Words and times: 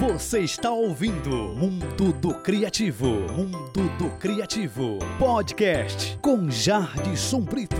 Você 0.00 0.40
está 0.40 0.70
ouvindo 0.70 1.30
Mundo 1.30 2.10
do 2.10 2.32
Criativo. 2.32 3.06
Mundo 3.06 3.86
do 3.98 4.08
Criativo. 4.18 4.98
Podcast 5.18 6.18
com 6.22 6.48
Jardson 6.48 7.42
Brito. 7.42 7.76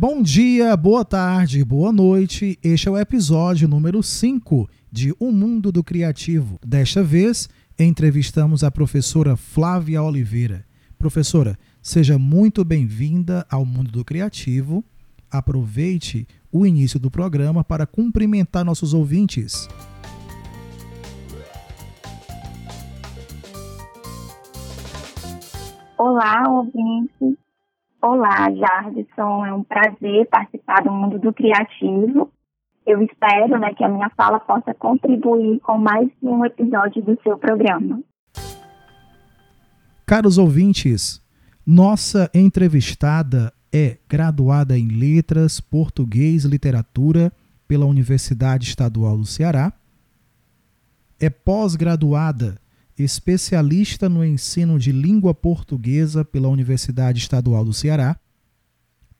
Bom 0.00 0.22
dia, 0.22 0.76
boa 0.76 1.04
tarde, 1.04 1.64
boa 1.64 1.90
noite. 1.90 2.56
Este 2.62 2.86
é 2.86 2.90
o 2.92 2.96
episódio 2.96 3.66
número 3.66 4.00
5 4.00 4.70
de 4.92 5.12
O 5.18 5.32
Mundo 5.32 5.72
do 5.72 5.82
Criativo. 5.82 6.56
Desta 6.64 7.02
vez, 7.02 7.48
entrevistamos 7.76 8.62
a 8.62 8.70
professora 8.70 9.36
Flávia 9.36 10.00
Oliveira. 10.00 10.64
Professora, 10.96 11.58
seja 11.82 12.16
muito 12.16 12.64
bem-vinda 12.64 13.44
ao 13.50 13.66
Mundo 13.66 13.90
do 13.90 14.04
Criativo. 14.04 14.84
Aproveite 15.28 16.28
o 16.52 16.64
início 16.64 17.00
do 17.00 17.10
programa 17.10 17.64
para 17.64 17.84
cumprimentar 17.84 18.64
nossos 18.64 18.94
ouvintes. 18.94 19.68
Olá, 25.98 26.48
ouvintes. 26.48 27.47
Olá, 28.00 28.48
Jardson. 28.50 29.44
É 29.44 29.52
um 29.52 29.64
prazer 29.64 30.28
participar 30.30 30.84
do 30.84 30.92
mundo 30.92 31.18
do 31.18 31.32
criativo. 31.32 32.30
Eu 32.86 33.02
espero 33.02 33.58
né, 33.58 33.74
que 33.74 33.82
a 33.82 33.88
minha 33.88 34.08
fala 34.10 34.38
possa 34.38 34.72
contribuir 34.72 35.58
com 35.60 35.76
mais 35.76 36.08
um 36.22 36.44
episódio 36.44 37.02
do 37.02 37.20
seu 37.22 37.36
programa. 37.36 38.00
Caros 40.06 40.38
ouvintes, 40.38 41.20
nossa 41.66 42.30
entrevistada 42.32 43.52
é 43.72 43.98
graduada 44.08 44.78
em 44.78 44.88
Letras, 44.88 45.60
Português 45.60 46.44
e 46.44 46.48
Literatura 46.48 47.32
pela 47.66 47.84
Universidade 47.84 48.68
Estadual 48.68 49.18
do 49.18 49.26
Ceará, 49.26 49.72
é 51.20 51.28
pós-graduada 51.28 52.58
especialista 53.02 54.08
no 54.08 54.24
ensino 54.24 54.78
de 54.78 54.92
língua 54.92 55.34
portuguesa 55.34 56.24
pela 56.24 56.48
Universidade 56.48 57.18
Estadual 57.18 57.64
do 57.64 57.72
Ceará. 57.72 58.18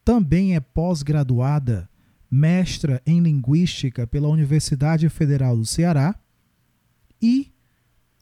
Também 0.04 0.56
é 0.56 0.60
pós-graduada, 0.60 1.88
mestra 2.30 3.02
em 3.06 3.20
linguística 3.20 4.06
pela 4.06 4.28
Universidade 4.28 5.08
Federal 5.08 5.56
do 5.56 5.64
Ceará 5.64 6.14
e 7.20 7.52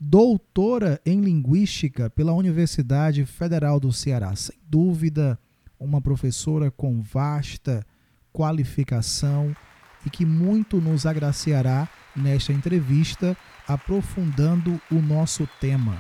doutora 0.01 1.01
em 1.07 1.21
linguística 1.21 2.11
pela 2.11 2.33
Universidade 2.33 3.25
Federal 3.25 3.81
do 3.81 3.93
Ceará. 3.93 4.35
Sem 4.37 4.57
dúvida, 4.69 5.39
uma 5.79 6.01
professora 6.01 6.71
com 6.71 7.01
vasta 7.01 7.85
qualificação 8.33 9.57
e 10.05 10.11
que 10.11 10.27
muito 10.27 10.81
nos 10.81 11.07
agraciará 11.07 11.89
nesta 12.15 12.53
entrevista 12.53 13.37
aprofundando 13.67 14.81
o 14.91 14.97
nosso 14.97 15.49
tema. 15.61 15.99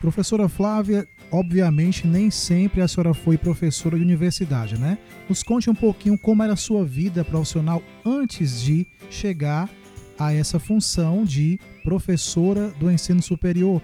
Professora 0.00 0.48
Flávia, 0.48 1.06
obviamente 1.30 2.08
nem 2.08 2.28
sempre 2.28 2.82
a 2.82 2.88
senhora 2.88 3.14
foi 3.14 3.38
professora 3.38 3.96
de 3.96 4.02
universidade, 4.02 4.78
né? 4.78 4.98
Nos 5.28 5.44
conte 5.44 5.70
um 5.70 5.74
pouquinho 5.74 6.18
como 6.18 6.42
era 6.42 6.54
a 6.54 6.56
sua 6.56 6.84
vida 6.84 7.24
profissional 7.24 7.80
antes 8.04 8.60
de 8.60 8.84
chegar 9.08 9.70
a 10.18 10.34
essa 10.34 10.58
função 10.58 11.24
de 11.24 11.58
professora 11.84 12.68
do 12.80 12.90
ensino 12.90 13.22
superior. 13.22 13.80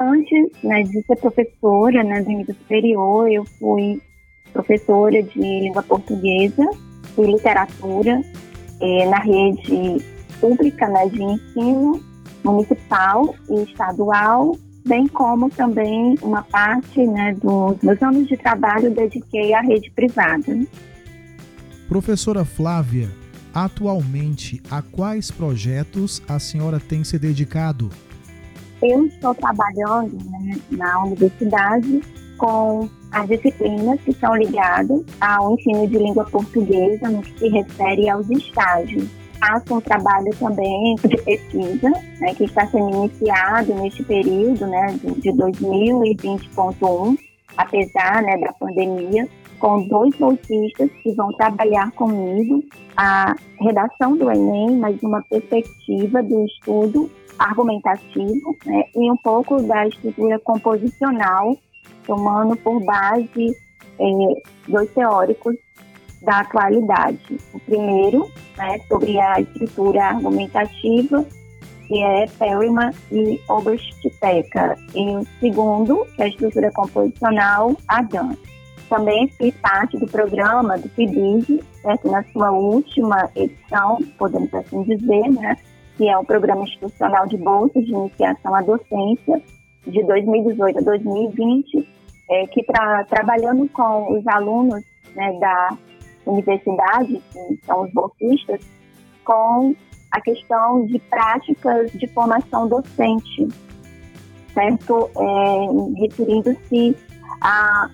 Antes 0.00 0.48
né, 0.62 0.84
de 0.84 1.02
ser 1.02 1.16
professora 1.16 2.04
né, 2.04 2.22
do 2.22 2.30
nível 2.30 2.54
superior, 2.54 3.28
eu 3.28 3.44
fui 3.44 4.00
professora 4.52 5.20
de 5.20 5.38
língua 5.38 5.82
portuguesa 5.82 6.64
e 7.16 7.22
literatura 7.22 8.22
eh, 8.80 9.06
na 9.06 9.18
rede 9.18 10.00
pública 10.40 10.88
né, 10.88 11.08
de 11.08 11.22
ensino 11.22 12.02
municipal 12.44 13.34
e 13.48 13.62
estadual, 13.62 14.56
bem 14.86 15.06
como 15.08 15.50
também 15.50 16.14
uma 16.22 16.42
parte 16.42 17.06
né, 17.06 17.34
dos 17.34 17.80
meus 17.82 18.02
anos 18.02 18.26
de 18.26 18.36
trabalho 18.36 18.90
dediquei 18.90 19.52
à 19.54 19.60
rede 19.60 19.90
privada. 19.90 20.58
Professora 21.88 22.44
Flávia, 22.44 23.10
atualmente 23.52 24.62
a 24.70 24.82
quais 24.82 25.30
projetos 25.30 26.22
a 26.28 26.38
senhora 26.38 26.78
tem 26.80 27.04
se 27.04 27.18
dedicado? 27.18 27.90
Eu 28.82 29.06
estou 29.06 29.34
trabalhando 29.34 30.16
né, 30.30 30.56
na 30.70 31.02
universidade 31.04 32.00
com 32.36 32.88
as 33.10 33.28
disciplinas 33.28 34.00
que 34.02 34.12
são 34.12 34.36
ligadas 34.36 35.02
ao 35.20 35.54
ensino 35.54 35.88
de 35.88 35.98
língua 35.98 36.24
portuguesa 36.26 37.08
no 37.08 37.22
que 37.22 37.38
se 37.38 37.48
refere 37.48 38.08
aos 38.08 38.30
estágios 38.30 39.08
faço 39.38 39.74
um 39.74 39.80
trabalho 39.80 40.30
também 40.38 40.94
de 40.96 41.16
pesquisa, 41.22 41.90
né, 42.20 42.34
que 42.34 42.44
está 42.44 42.66
sendo 42.66 42.90
iniciado 42.90 43.74
neste 43.74 44.02
período 44.04 44.66
né, 44.66 44.98
de 45.02 45.30
2020.1, 45.30 47.18
apesar 47.56 48.22
né, 48.22 48.36
da 48.38 48.52
pandemia, 48.52 49.28
com 49.58 49.86
dois 49.88 50.14
bolsistas 50.16 50.90
que 51.02 51.12
vão 51.14 51.32
trabalhar 51.32 51.90
comigo 51.92 52.62
a 52.96 53.34
redação 53.60 54.16
do 54.16 54.30
Enem, 54.30 54.76
mas 54.76 55.02
uma 55.02 55.22
perspectiva 55.22 56.22
do 56.22 56.44
estudo 56.44 57.10
argumentativo 57.38 58.56
né, 58.66 58.84
e 58.94 59.10
um 59.10 59.16
pouco 59.16 59.62
da 59.62 59.86
estrutura 59.86 60.38
composicional, 60.40 61.56
tomando 62.06 62.56
por 62.56 62.82
base 62.84 63.56
eh, 64.00 64.42
dois 64.68 64.90
teóricos 64.92 65.54
da 66.22 66.40
atualidade. 66.40 67.38
O 67.52 67.60
primeiro, 67.60 68.30
né, 68.56 68.78
sobre 68.88 69.18
a 69.20 69.40
escritura 69.40 70.04
argumentativa, 70.04 71.24
que 71.86 72.02
é 72.02 72.26
Perryman 72.38 72.90
e 73.10 73.40
Oberstecker. 73.48 74.76
E 74.94 75.16
o 75.16 75.26
segundo, 75.40 76.06
que 76.14 76.22
é 76.22 76.24
a 76.26 76.28
estrutura 76.28 76.70
composicional, 76.72 77.74
Adam. 77.88 78.36
Também 78.88 79.28
fiz 79.28 79.54
parte 79.56 79.98
do 79.98 80.06
programa 80.06 80.78
do 80.78 80.88
PIBID, 80.90 81.62
certo? 81.82 82.10
na 82.10 82.22
sua 82.24 82.50
última 82.50 83.30
edição, 83.36 83.98
podemos 84.18 84.52
assim 84.54 84.82
dizer, 84.82 85.28
né? 85.30 85.56
que 85.98 86.08
é 86.08 86.16
o 86.16 86.24
Programa 86.24 86.62
Institucional 86.62 87.26
de 87.26 87.36
Bolsas 87.36 87.84
de 87.84 87.92
Iniciação 87.92 88.54
à 88.54 88.62
Docência, 88.62 89.42
de 89.86 90.04
2018 90.04 90.78
a 90.78 90.82
2020, 90.82 91.88
é, 92.30 92.46
que 92.46 92.62
tra 92.62 93.04
trabalhando 93.04 93.68
com 93.70 94.16
os 94.16 94.26
alunos 94.28 94.82
né, 95.14 95.32
da 95.40 95.76
universidade, 96.32 97.22
que 97.32 97.66
são 97.66 97.82
os 97.82 97.92
bolsistas, 97.92 98.60
com 99.24 99.74
a 100.10 100.20
questão 100.20 100.86
de 100.86 100.98
práticas 101.10 101.92
de 101.92 102.06
formação 102.08 102.68
docente, 102.68 103.48
certo? 104.54 105.10
É, 105.18 106.00
referindo-se 106.00 106.96
a 107.40 107.90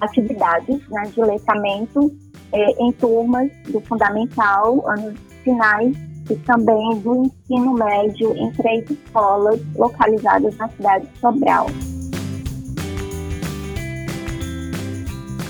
atividades 0.00 0.88
né, 0.88 1.02
de 1.14 1.20
letramento 1.20 2.10
é, 2.52 2.82
em 2.82 2.92
turmas 2.92 3.50
do 3.68 3.80
fundamental, 3.80 4.88
anos 4.88 5.18
finais, 5.42 5.96
e 6.30 6.36
também 6.36 7.00
do 7.00 7.24
ensino 7.24 7.72
médio 7.74 8.36
em 8.36 8.50
três 8.52 8.88
escolas 8.88 9.60
localizadas 9.74 10.56
na 10.56 10.68
cidade 10.68 11.06
de 11.06 11.18
Sobral. 11.18 11.66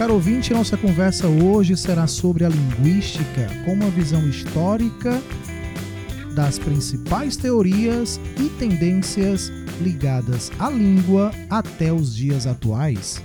Caro 0.00 0.14
ouvinte, 0.14 0.54
nossa 0.54 0.78
conversa 0.78 1.28
hoje 1.28 1.76
será 1.76 2.06
sobre 2.06 2.46
a 2.46 2.48
linguística 2.48 3.46
com 3.66 3.74
uma 3.74 3.90
visão 3.90 4.26
histórica 4.26 5.22
das 6.34 6.58
principais 6.58 7.36
teorias 7.36 8.18
e 8.42 8.48
tendências 8.58 9.52
ligadas 9.78 10.50
à 10.58 10.70
língua 10.70 11.30
até 11.50 11.92
os 11.92 12.16
dias 12.16 12.46
atuais. 12.46 13.22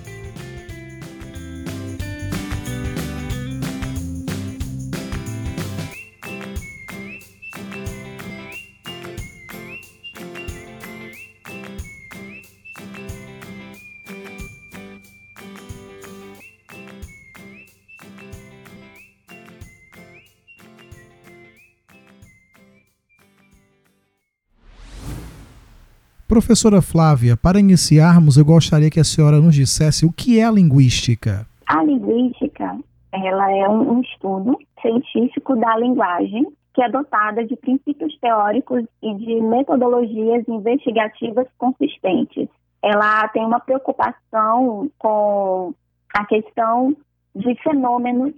Professora 26.36 26.82
Flávia, 26.82 27.34
para 27.34 27.58
iniciarmos, 27.58 28.36
eu 28.36 28.44
gostaria 28.44 28.90
que 28.90 29.00
a 29.00 29.04
senhora 29.04 29.40
nos 29.40 29.54
dissesse 29.54 30.04
o 30.04 30.12
que 30.12 30.38
é 30.38 30.44
a 30.44 30.50
linguística. 30.50 31.46
A 31.66 31.82
linguística, 31.82 32.78
ela 33.10 33.50
é 33.52 33.66
um, 33.66 33.92
um 33.92 34.00
estudo, 34.02 34.58
científico 34.82 35.56
da 35.56 35.78
linguagem, 35.78 36.46
que 36.74 36.82
é 36.82 36.90
dotada 36.90 37.42
de 37.42 37.56
princípios 37.56 38.18
teóricos 38.20 38.84
e 39.02 39.14
de 39.14 39.40
metodologias 39.40 40.46
investigativas 40.46 41.46
consistentes. 41.56 42.50
Ela 42.82 43.26
tem 43.28 43.42
uma 43.42 43.58
preocupação 43.58 44.90
com 44.98 45.72
a 46.14 46.26
questão 46.26 46.94
de 47.34 47.54
fenômenos 47.62 48.34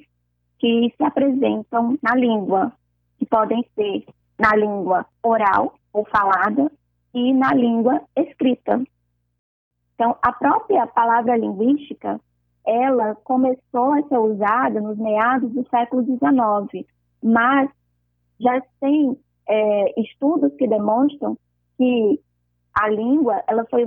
que 0.60 0.94
se 0.96 1.02
apresentam 1.02 1.98
na 2.00 2.14
língua, 2.14 2.70
que 3.18 3.26
podem 3.26 3.66
ser 3.74 4.04
na 4.38 4.54
língua 4.54 5.04
oral 5.20 5.74
ou 5.92 6.04
falada 6.04 6.70
e 7.14 7.32
na 7.32 7.54
língua 7.54 8.02
escrita. 8.16 8.82
Então, 9.94 10.16
a 10.22 10.32
própria 10.32 10.86
palavra 10.86 11.36
linguística, 11.36 12.20
ela 12.66 13.14
começou 13.16 13.92
a 13.92 14.02
ser 14.02 14.18
usada 14.18 14.80
nos 14.80 14.96
meados 14.98 15.50
do 15.52 15.66
século 15.68 16.04
XIX, 16.04 16.86
mas 17.22 17.70
já 18.38 18.62
tem 18.80 19.18
é, 19.48 20.00
estudos 20.00 20.54
que 20.54 20.68
demonstram 20.68 21.36
que 21.76 22.20
a 22.74 22.88
língua 22.88 23.42
ela 23.48 23.66
foi 23.70 23.86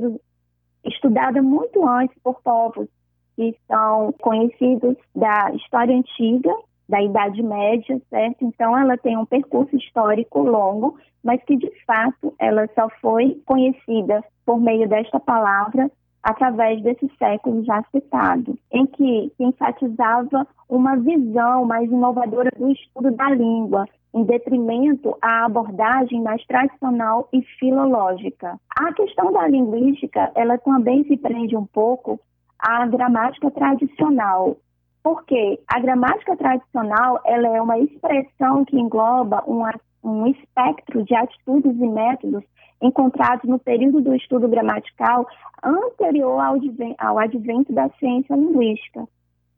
estudada 0.84 1.42
muito 1.42 1.88
antes 1.88 2.18
por 2.22 2.42
povos 2.42 2.88
que 3.36 3.56
são 3.68 4.12
conhecidos 4.20 4.98
da 5.16 5.52
história 5.54 5.96
antiga, 5.96 6.54
da 6.88 7.02
Idade 7.02 7.42
Média, 7.42 8.02
certo? 8.10 8.46
Então, 8.46 8.78
ela 8.78 8.98
tem 8.98 9.18
um 9.18 9.26
percurso 9.26 9.76
histórico 9.76 10.40
longo, 10.40 10.98
mas 11.24 11.42
que, 11.44 11.56
de 11.56 11.72
fato, 11.86 12.34
ela 12.40 12.68
só 12.76 12.90
foi 13.02 13.42
conhecida 13.46 14.24
por 14.46 14.60
meio 14.60 14.88
desta 14.88 15.20
palavra 15.20 15.90
através 16.24 16.82
desse 16.84 17.10
século 17.18 17.64
já 17.64 17.84
citado, 17.92 18.58
em 18.72 18.86
que 18.86 19.32
enfatizava 19.40 20.48
uma 20.70 20.96
visão 20.98 21.66
mais 21.66 21.90
inovadora 21.90 22.52
do 22.58 22.72
estudo 22.72 23.12
da 23.12 23.30
língua, 23.30 23.86
em 24.14 24.24
detrimento 24.24 25.18
à 25.22 25.46
abordagem 25.46 26.22
mais 26.22 26.46
tradicional 26.46 27.28
e 27.34 27.42
filológica. 27.60 28.60
A 28.78 28.94
questão 28.94 29.32
da 29.32 29.48
linguística, 29.48 30.32
ela 30.36 30.58
também 30.58 31.04
se 31.06 31.18
prende 31.18 31.56
um 31.56 31.66
pouco 31.66 32.20
à 32.60 32.86
gramática 32.86 33.50
tradicional, 33.50 34.58
porque 35.04 35.60
a 35.68 35.80
gramática 35.80 36.36
tradicional 36.36 37.20
ela 37.26 37.48
é 37.48 37.62
uma 37.62 37.80
expressão 37.80 38.64
que 38.66 38.80
engloba 38.80 39.44
um, 39.48 39.64
um 40.04 40.28
espectro 40.28 41.04
de 41.04 41.16
atitudes 41.16 41.76
e 41.76 41.88
métodos 41.88 42.44
encontrados 42.82 43.48
no 43.50 43.60
período 43.60 44.02
do 44.02 44.16
estudo 44.16 44.48
gramatical 44.48 45.28
anterior 45.64 46.40
ao, 46.40 46.56
ao 46.98 47.20
advento 47.20 47.72
da 47.72 47.90
ciência 48.00 48.36
linguística. 48.36 49.08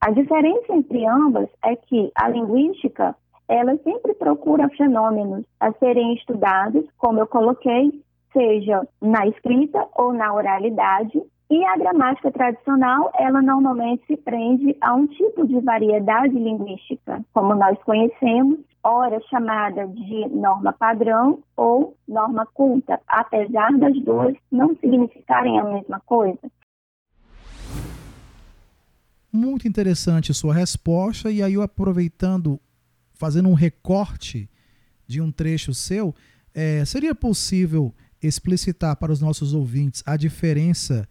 A 0.01 0.11
diferença 0.11 0.73
entre 0.73 1.05
ambas 1.05 1.49
é 1.63 1.75
que 1.75 2.11
a 2.15 2.27
linguística 2.27 3.15
ela 3.47 3.77
sempre 3.77 4.13
procura 4.15 4.69
fenômenos 4.69 5.45
a 5.59 5.71
serem 5.73 6.13
estudados, 6.15 6.85
como 6.97 7.19
eu 7.19 7.27
coloquei, 7.27 8.01
seja 8.33 8.85
na 9.01 9.27
escrita 9.27 9.85
ou 9.95 10.11
na 10.11 10.33
oralidade, 10.33 11.21
e 11.53 11.63
a 11.65 11.77
gramática 11.77 12.31
tradicional, 12.31 13.11
ela 13.15 13.39
normalmente 13.39 14.03
se 14.07 14.17
prende 14.17 14.75
a 14.81 14.95
um 14.95 15.05
tipo 15.05 15.45
de 15.45 15.59
variedade 15.59 16.33
linguística, 16.33 17.23
como 17.31 17.53
nós 17.53 17.77
conhecemos, 17.83 18.57
ora 18.83 19.21
chamada 19.29 19.87
de 19.87 20.27
norma 20.29 20.73
padrão 20.73 21.43
ou 21.55 21.95
norma 22.07 22.43
culta, 22.47 22.99
apesar 23.07 23.71
das 23.77 23.93
duas 24.03 24.35
não 24.51 24.75
significarem 24.77 25.59
a 25.59 25.63
mesma 25.63 25.99
coisa. 25.99 26.39
Muito 29.31 29.67
interessante 29.67 30.33
sua 30.33 30.55
resposta, 30.55 31.29
e 31.29 31.43
aí 31.43 31.53
eu 31.53 31.61
aproveitando, 31.61 32.59
fazendo 33.13 33.47
um 33.47 33.53
recorte 33.53 34.49
de 35.05 35.21
um 35.21 35.31
trecho 35.31 35.71
seu, 35.71 36.15
é, 36.51 36.83
seria 36.83 37.13
possível 37.13 37.93
explicitar 38.23 38.95
para 38.95 39.11
os 39.11 39.21
nossos 39.21 39.53
ouvintes 39.53 40.01
a 40.03 40.17
diferença 40.17 41.07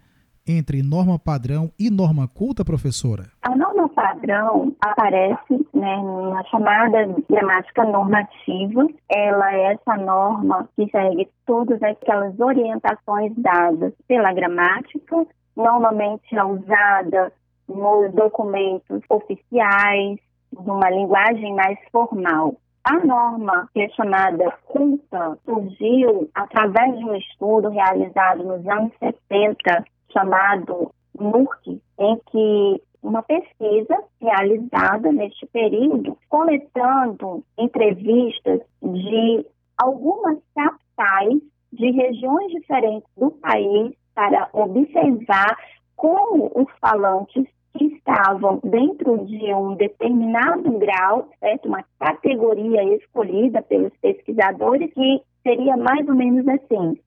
entre 0.46 0.82
norma 0.82 1.18
padrão 1.18 1.70
e 1.78 1.90
norma 1.90 2.28
culta, 2.28 2.64
professora? 2.64 3.24
A 3.42 3.54
norma 3.54 3.88
padrão 3.88 4.74
aparece 4.80 5.66
né, 5.74 6.02
na 6.30 6.44
chamada 6.44 7.14
gramática 7.28 7.84
normativa. 7.84 8.86
Ela 9.08 9.54
é 9.54 9.72
essa 9.74 9.96
norma 9.96 10.68
que 10.76 10.90
segue 10.90 11.28
todas 11.46 11.82
aquelas 11.82 12.38
orientações 12.40 13.32
dadas 13.36 13.92
pela 14.08 14.32
gramática, 14.32 15.26
normalmente 15.56 16.36
é 16.36 16.44
usada 16.44 17.32
nos 17.68 18.12
documentos 18.12 19.02
oficiais, 19.08 20.18
numa 20.52 20.90
linguagem 20.90 21.54
mais 21.54 21.78
formal. 21.90 22.54
A 22.84 22.98
norma, 23.04 23.68
que 23.72 23.80
é 23.80 23.88
chamada 23.90 24.52
culta, 24.66 25.38
surgiu 25.44 26.28
através 26.34 26.98
de 26.98 27.04
um 27.04 27.14
estudo 27.14 27.68
realizado 27.68 28.42
nos 28.42 28.66
anos 28.66 28.92
70 28.98 29.84
chamado 30.12 30.93
NURC, 31.19 31.81
em 31.99 32.20
que 32.31 32.82
uma 33.03 33.23
pesquisa 33.23 33.99
realizada 34.20 35.11
neste 35.12 35.47
período, 35.47 36.17
coletando 36.29 37.44
entrevistas 37.59 38.61
de 38.82 39.44
algumas 39.76 40.38
capitais 40.55 41.41
de 41.73 41.91
regiões 41.91 42.53
diferentes 42.53 43.09
do 43.17 43.31
país 43.32 43.93
para 44.14 44.49
observar 44.53 45.56
como 45.97 46.50
os 46.55 46.67
falantes 46.81 47.47
que 47.76 47.87
estavam 47.87 48.61
dentro 48.62 49.25
de 49.25 49.55
um 49.55 49.75
determinado 49.75 50.79
grau, 50.79 51.29
certo? 51.41 51.69
uma 51.69 51.85
categoria 51.99 52.85
escolhida 52.97 53.62
pelos 53.62 53.93
pesquisadores, 53.97 54.93
que 54.93 55.23
seria 55.43 55.76
mais 55.76 56.06
ou 56.06 56.14
menos 56.14 56.47
assim: 56.49 56.99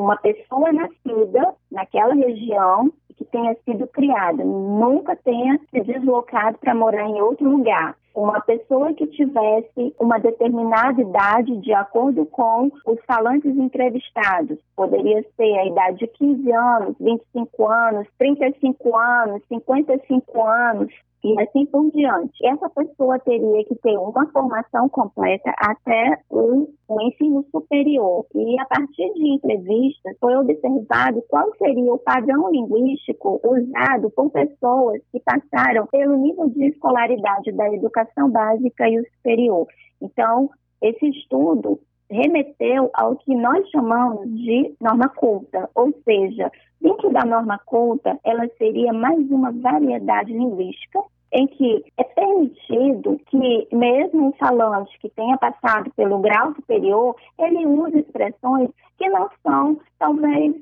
uma 0.00 0.16
pessoa 0.16 0.72
nascida 0.72 1.54
naquela 1.70 2.14
região 2.14 2.90
que 3.16 3.24
tenha 3.24 3.56
sido 3.64 3.86
criada, 3.88 4.44
nunca 4.44 5.16
tenha 5.16 5.58
se 5.70 5.80
deslocado 5.80 6.56
para 6.58 6.74
morar 6.74 7.08
em 7.08 7.20
outro 7.20 7.50
lugar. 7.50 7.96
Uma 8.14 8.40
pessoa 8.40 8.92
que 8.94 9.06
tivesse 9.08 9.94
uma 9.98 10.18
determinada 10.18 11.00
idade, 11.00 11.56
de 11.58 11.72
acordo 11.72 12.26
com 12.26 12.70
os 12.86 12.98
falantes 13.06 13.56
entrevistados, 13.56 14.58
poderia 14.74 15.24
ser 15.36 15.58
a 15.58 15.66
idade 15.66 15.98
de 15.98 16.06
15 16.08 16.52
anos, 16.52 16.96
25 17.00 17.66
anos, 17.66 18.08
35 18.18 18.96
anos, 18.96 19.42
55 19.48 20.42
anos, 20.42 20.92
e 21.24 21.40
assim 21.40 21.66
por 21.66 21.90
diante. 21.90 22.46
Essa 22.46 22.68
pessoa 22.70 23.18
teria 23.18 23.64
que 23.64 23.74
ter 23.76 23.96
uma 23.98 24.26
formação 24.30 24.88
completa 24.88 25.52
até 25.58 26.20
o, 26.30 26.68
ensino 27.00 27.44
superior. 27.50 28.26
E 28.34 28.58
a 28.60 28.64
partir 28.64 29.12
de 29.14 29.34
entrevistas 29.34 30.16
foi 30.20 30.34
observado 30.36 31.22
qual 31.28 31.50
seria 31.56 31.92
o 31.92 31.98
padrão 31.98 32.50
linguístico 32.50 33.40
usado 33.44 34.10
por 34.10 34.30
pessoas 34.30 35.00
que 35.12 35.20
passaram 35.20 35.86
pelo 35.86 36.16
nível 36.16 36.48
de 36.48 36.66
escolaridade 36.66 37.52
da 37.52 37.72
educação 37.72 38.30
básica 38.30 38.88
e 38.88 39.00
o 39.00 39.04
superior. 39.16 39.66
Então, 40.00 40.50
esse 40.80 41.08
estudo 41.08 41.80
remeteu 42.10 42.90
ao 42.94 43.16
que 43.16 43.34
nós 43.34 43.68
chamamos 43.70 44.26
de 44.28 44.74
norma 44.80 45.08
culta, 45.08 45.68
ou 45.74 45.92
seja, 46.04 46.50
dentro 46.80 47.10
da 47.10 47.24
norma 47.24 47.58
culta, 47.64 48.18
ela 48.24 48.48
seria 48.56 48.92
mais 48.92 49.18
uma 49.30 49.52
variedade 49.52 50.32
linguística 50.32 51.00
em 51.32 51.46
que 51.46 51.84
é 51.98 52.04
permitido 52.04 53.20
que 53.26 53.68
mesmo 53.70 54.28
um 54.28 54.32
falante 54.32 54.98
que 54.98 55.10
tenha 55.10 55.36
passado 55.36 55.90
pelo 55.94 56.20
grau 56.20 56.54
superior, 56.54 57.14
ele 57.38 57.66
use 57.66 57.98
expressões 57.98 58.70
que 58.96 59.08
não 59.10 59.28
são 59.42 59.78
talvez 59.98 60.54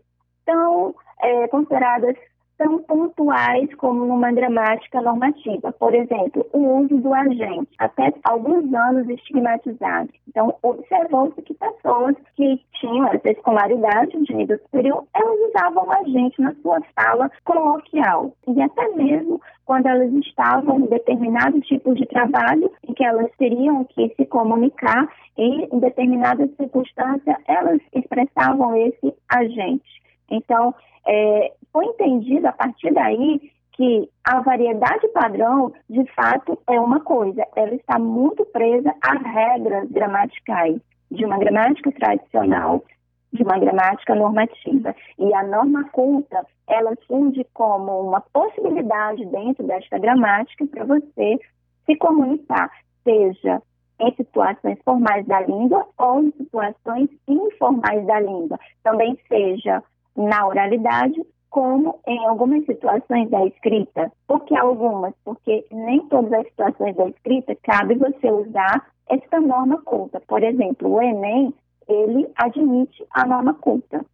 tão 0.44 0.94
é, 1.20 1.48
consideradas 1.48 2.16
tão 2.58 2.78
pontuais 2.82 3.72
como 3.76 4.04
numa 4.04 4.32
gramática 4.32 5.00
normativa. 5.00 5.72
Por 5.72 5.94
exemplo, 5.94 6.46
o 6.52 6.80
uso 6.80 6.96
do 6.98 7.14
agente, 7.14 7.70
até 7.78 8.12
alguns 8.24 8.72
anos 8.72 9.08
estigmatizado. 9.08 10.10
Então, 10.28 10.54
observou-se 10.62 11.40
que 11.42 11.54
pessoas 11.54 12.16
que 12.34 12.60
tinham 12.80 13.06
essa 13.08 13.30
escolaridade 13.30 14.18
de 14.22 14.34
nível 14.34 14.58
superior, 14.58 15.04
elas 15.14 15.38
usavam 15.48 15.86
o 15.86 15.92
agente 15.92 16.40
na 16.40 16.54
sua 16.62 16.80
fala 16.94 17.30
coloquial. 17.44 18.32
E 18.46 18.60
até 18.62 18.88
mesmo 18.88 19.40
quando 19.64 19.86
elas 19.86 20.12
estavam 20.12 20.78
em 20.78 20.86
determinado 20.86 21.60
tipo 21.60 21.92
de 21.94 22.06
trabalho 22.06 22.70
em 22.88 22.94
que 22.94 23.04
elas 23.04 23.30
teriam 23.36 23.84
que 23.84 24.14
se 24.14 24.24
comunicar 24.26 25.08
e 25.36 25.64
em 25.74 25.78
determinada 25.80 26.48
circunstância 26.56 27.36
elas 27.46 27.80
expressavam 27.92 28.76
esse 28.76 29.12
agente. 29.28 30.02
Então, 30.30 30.74
é, 31.06 31.52
foi 31.76 31.84
entendido 31.84 32.48
a 32.48 32.52
partir 32.52 32.90
daí 32.94 33.52
que 33.72 34.08
a 34.24 34.40
variedade 34.40 35.06
padrão, 35.08 35.74
de 35.90 36.06
fato, 36.14 36.58
é 36.66 36.80
uma 36.80 37.00
coisa, 37.00 37.46
ela 37.54 37.74
está 37.74 37.98
muito 37.98 38.46
presa 38.46 38.94
às 39.02 39.20
regras 39.22 39.86
gramaticais 39.90 40.80
de 41.10 41.26
uma 41.26 41.36
gramática 41.36 41.92
tradicional, 41.92 42.82
de 43.30 43.42
uma 43.42 43.58
gramática 43.58 44.14
normativa. 44.14 44.96
E 45.18 45.34
a 45.34 45.42
norma 45.42 45.84
culta, 45.90 46.46
ela 46.66 46.94
surge 47.06 47.46
como 47.52 48.08
uma 48.08 48.22
possibilidade 48.22 49.26
dentro 49.26 49.66
desta 49.66 49.98
gramática 49.98 50.66
para 50.68 50.84
você 50.86 51.38
se 51.84 51.94
comunicar, 51.96 52.70
seja 53.04 53.60
em 54.00 54.14
situações 54.14 54.78
formais 54.82 55.26
da 55.26 55.42
língua 55.42 55.86
ou 55.98 56.22
em 56.22 56.32
situações 56.38 57.10
informais 57.28 58.06
da 58.06 58.18
língua, 58.18 58.58
também 58.82 59.18
seja 59.28 59.82
na 60.16 60.46
oralidade 60.46 61.22
como 61.50 61.98
em 62.06 62.26
algumas 62.26 62.64
situações 62.66 63.30
da 63.30 63.44
escrita. 63.46 64.12
Por 64.26 64.44
que 64.44 64.56
algumas? 64.56 65.14
Porque 65.24 65.64
nem 65.70 66.06
todas 66.08 66.32
as 66.32 66.46
situações 66.48 66.96
da 66.96 67.08
escrita 67.08 67.56
cabe 67.62 67.94
você 67.94 68.30
usar 68.30 68.86
esta 69.08 69.40
norma 69.40 69.80
culta. 69.82 70.20
Por 70.26 70.42
exemplo, 70.42 70.88
o 70.90 71.02
Enem, 71.02 71.54
ele 71.88 72.28
admite 72.36 73.04
a 73.10 73.26
norma 73.26 73.54
culta. 73.54 74.04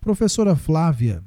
Professora 0.00 0.56
Flávia, 0.56 1.22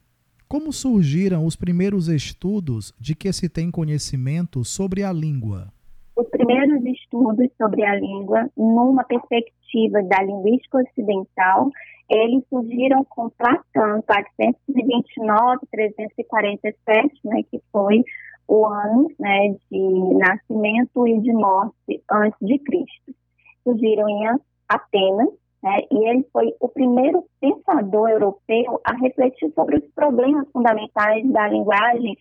como 0.48 0.72
surgiram 0.72 1.46
os 1.46 1.56
primeiros 1.56 2.08
estudos 2.08 2.94
de 3.00 3.16
que 3.16 3.32
se 3.32 3.50
tem 3.50 3.72
conhecimento 3.72 4.64
sobre 4.64 5.04
a 5.04 5.12
língua? 5.12 5.74
Os 6.16 6.28
primeiros 6.30 6.86
estudos 6.86 7.48
sobre 7.58 7.84
a 7.84 7.96
língua, 7.96 8.50
numa 8.56 9.04
perspectiva 9.04 9.64
da 10.08 10.22
linguística 10.24 10.77
ocidental, 10.79 11.70
eles 12.10 12.44
surgiram 12.50 13.03
com 13.05 13.29
Platão, 13.32 14.01
429, 14.03 15.60
347, 15.72 17.20
né, 17.24 17.41
que 17.50 17.60
foi 17.72 18.03
o 18.48 18.65
ano 18.65 19.10
né, 19.20 19.55
de 19.72 20.13
nascimento 20.15 21.08
e 21.08 21.20
de 21.20 21.34
morte 21.34 22.03
antes 22.12 22.38
de 22.41 22.60
Cristo. 22.60 23.15
Surgiram 23.63 24.08
em 24.08 24.39
Atenas, 24.70 25.29
né, 25.63 25.82
e 25.91 26.10
ele 26.10 26.25
foi 26.32 26.53
o 26.60 26.70
primeiro 26.70 27.24
pensador 27.41 28.10
europeu 28.10 28.79
a 28.84 28.94
refletir 28.98 29.51
sobre 29.53 29.77
os 29.77 29.86
problemas 29.96 30.48
fundamentais 30.51 31.27
da 31.32 31.48
linguagem 31.48 32.15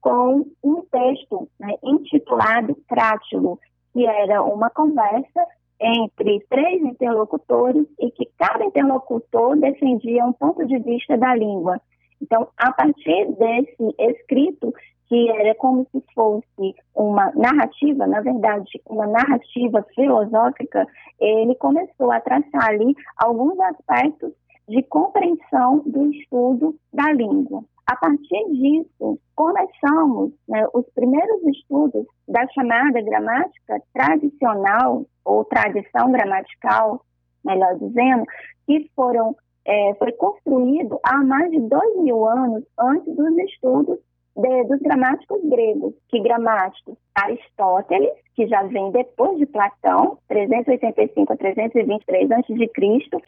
com 0.00 0.46
um 0.62 0.82
texto 0.90 1.48
né, 1.60 1.74
intitulado 1.82 2.74
Crátilo, 2.88 3.58
que 3.92 4.06
era 4.06 4.42
uma 4.42 4.70
conversa 4.70 5.46
entre 5.80 6.40
três 6.48 6.82
interlocutores 6.82 7.86
e 8.00 8.10
que 8.10 8.28
cada 8.38 8.64
interlocutor 8.64 9.56
defendia 9.56 10.24
um 10.24 10.32
ponto 10.32 10.64
de 10.66 10.78
vista 10.78 11.16
da 11.16 11.34
língua. 11.34 11.80
Então, 12.20 12.48
a 12.56 12.72
partir 12.72 13.32
desse 13.32 13.94
escrito, 13.98 14.72
que 15.08 15.30
era 15.30 15.54
como 15.54 15.86
se 15.92 16.02
fosse 16.14 16.74
uma 16.94 17.30
narrativa, 17.32 18.06
na 18.06 18.20
verdade, 18.20 18.80
uma 18.86 19.06
narrativa 19.06 19.84
filosófica, 19.94 20.86
ele 21.20 21.54
começou 21.56 22.10
a 22.10 22.20
traçar 22.20 22.70
ali 22.70 22.94
alguns 23.16 23.58
aspectos 23.60 24.32
de 24.68 24.82
compreensão 24.82 25.82
do 25.86 26.10
estudo 26.10 26.74
da 26.92 27.12
língua. 27.12 27.62
A 27.86 27.94
partir 27.94 28.44
disso, 28.50 29.18
começamos 29.36 30.32
né, 30.48 30.66
os 30.74 30.84
primeiros 30.94 31.42
estudos 31.44 32.04
da 32.26 32.46
chamada 32.48 33.00
gramática 33.00 33.80
tradicional, 33.92 35.04
ou 35.24 35.44
tradição 35.44 36.10
gramatical, 36.10 37.00
melhor 37.44 37.76
dizendo, 37.78 38.24
que 38.66 38.90
foram 38.94 39.36
é, 39.64 39.94
foi 39.98 40.12
construído 40.12 40.98
há 41.02 41.16
mais 41.18 41.50
de 41.50 41.60
dois 41.60 41.96
mil 41.96 42.24
anos 42.26 42.64
antes 42.78 43.14
dos 43.14 43.36
estudos 43.38 43.98
de, 44.36 44.64
dos 44.64 44.78
gramáticos 44.80 45.40
gregos, 45.44 45.94
que 46.08 46.20
gramáticos 46.20 46.96
Aristóteles, 47.14 48.12
que 48.34 48.46
já 48.46 48.62
vem 48.64 48.90
depois 48.90 49.38
de 49.38 49.46
Platão, 49.46 50.18
385 50.28 51.32
a 51.32 51.36
323 51.36 52.30
a.C., 52.30 52.70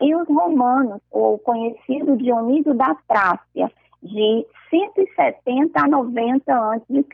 e 0.00 0.14
os 0.14 0.28
romanos, 0.28 1.00
o 1.10 1.38
conhecido 1.38 2.16
Dionísio 2.16 2.74
da 2.74 2.94
Trácia, 3.08 3.72
de 4.02 4.46
170 4.70 5.80
a 5.80 5.88
90 5.88 6.52
a.C. 6.52 7.04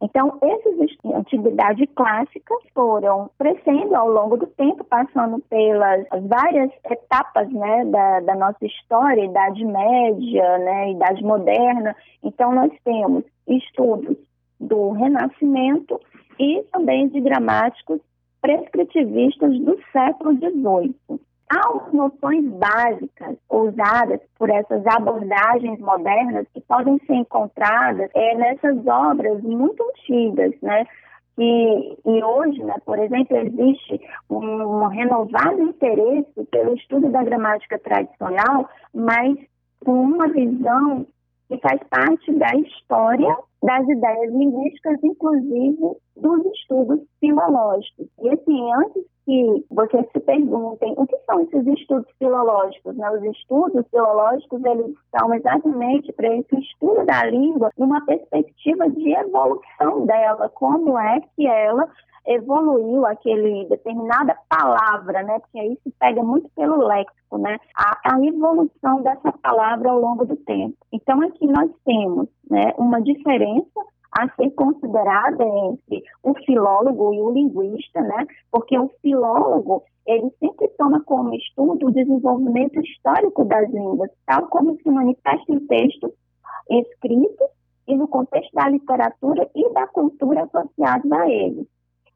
Então, 0.00 0.38
esses 0.40 0.96
antiguidade 1.12 1.84
clássica 1.88 2.54
foram 2.72 3.28
crescendo 3.36 3.96
ao 3.96 4.08
longo 4.08 4.36
do 4.36 4.46
tempo, 4.46 4.84
passando 4.84 5.40
pelas 5.50 6.06
várias 6.28 6.70
etapas 6.88 7.50
né, 7.52 7.84
da, 7.86 8.20
da 8.20 8.34
nossa 8.36 8.64
história, 8.64 9.24
Idade 9.24 9.64
Média, 9.64 10.58
né, 10.58 10.92
Idade 10.92 11.22
Moderna. 11.24 11.96
Então, 12.22 12.54
nós 12.54 12.70
temos 12.84 13.24
estudos 13.48 14.16
do 14.60 14.92
Renascimento 14.92 16.00
e 16.38 16.62
também 16.70 17.08
de 17.08 17.20
gramáticos 17.20 18.00
prescritivistas 18.40 19.58
do 19.58 19.78
século 19.92 20.36
XVIII. 20.36 21.20
Há 21.50 21.90
noções 21.92 22.44
básicas 22.44 23.36
usadas 23.50 24.20
por 24.38 24.50
essas 24.50 24.86
abordagens 24.86 25.80
modernas 25.80 26.46
que 26.52 26.60
podem 26.60 26.98
ser 27.06 27.14
encontradas 27.14 28.10
é, 28.14 28.34
nessas 28.34 28.86
obras 28.86 29.42
muito 29.42 29.82
antigas, 29.82 30.52
né? 30.60 30.84
E, 31.38 31.96
e, 32.04 32.24
hoje, 32.24 32.62
né, 32.64 32.74
por 32.84 32.98
exemplo, 32.98 33.36
existe 33.36 34.00
um, 34.28 34.36
um, 34.36 34.86
renovado 34.88 35.62
interesse 35.62 36.44
pelo 36.50 36.74
estudo 36.74 37.10
da 37.10 37.22
gramática 37.22 37.78
tradicional, 37.78 38.68
mas 38.92 39.38
com 39.84 39.92
uma 39.92 40.28
visão 40.28 41.06
que 41.48 41.56
faz 41.58 41.80
parte 41.88 42.32
da 42.34 42.52
história 42.56 43.36
das 43.62 43.88
ideias 43.88 44.32
linguísticas, 44.32 44.98
inclusive 45.02 45.96
dos 46.16 46.46
estudos 46.46 47.00
filológicos. 47.20 48.06
E 48.20 48.30
assim, 48.30 48.72
antes 48.72 49.04
que 49.28 49.64
vocês 49.70 50.06
se 50.10 50.20
perguntem 50.20 50.94
o 50.96 51.06
que 51.06 51.16
são 51.26 51.40
esses 51.42 51.66
estudos 51.66 52.10
filológicos. 52.18 52.96
Né? 52.96 53.10
Os 53.10 53.22
estudos 53.24 53.86
filológicos 53.90 54.64
eles 54.64 54.94
são 55.14 55.34
exatamente 55.34 56.10
para 56.14 56.34
esse 56.34 56.58
estudo 56.58 57.04
da 57.04 57.26
língua 57.26 57.70
numa 57.76 58.00
perspectiva 58.06 58.88
de 58.88 59.12
evolução 59.12 60.06
dela, 60.06 60.48
como 60.48 60.98
é 60.98 61.20
que 61.36 61.46
ela 61.46 61.86
evoluiu 62.26 63.06
aquele 63.06 63.66
determinada 63.68 64.36
palavra, 64.48 65.22
né? 65.22 65.38
Porque 65.40 65.58
aí 65.58 65.78
se 65.82 65.90
pega 65.98 66.22
muito 66.22 66.48
pelo 66.50 66.86
léxico, 66.86 67.38
né? 67.38 67.58
A, 67.74 68.14
a, 68.14 68.24
evolução 68.24 69.02
dessa 69.02 69.32
palavra 69.32 69.90
ao 69.90 69.98
longo 69.98 70.26
do 70.26 70.36
tempo. 70.36 70.76
Então 70.92 71.22
aqui 71.22 71.46
nós 71.46 71.70
temos, 71.86 72.28
né, 72.50 72.72
uma 72.78 73.00
diferença 73.00 73.80
a 74.12 74.28
ser 74.34 74.50
considerada 74.52 75.44
entre 75.44 76.02
o 76.22 76.34
filólogo 76.44 77.12
e 77.12 77.20
o 77.20 77.30
linguista, 77.30 78.00
né? 78.00 78.26
Porque 78.50 78.78
o 78.78 78.90
filólogo 79.02 79.82
ele 80.06 80.30
sempre 80.40 80.68
toma 80.78 81.02
como 81.04 81.34
estudo 81.34 81.86
o 81.86 81.92
desenvolvimento 81.92 82.80
histórico 82.80 83.44
das 83.44 83.70
línguas, 83.70 84.10
tal 84.26 84.48
como 84.48 84.76
se 84.76 84.90
manifesta 84.90 85.52
em 85.52 85.66
textos 85.66 86.10
escritos 86.70 87.48
e 87.86 87.94
no 87.94 88.08
contexto 88.08 88.52
da 88.54 88.68
literatura 88.68 89.48
e 89.54 89.72
da 89.72 89.86
cultura 89.88 90.44
associados 90.44 91.12
a 91.12 91.28
eles. 91.28 91.66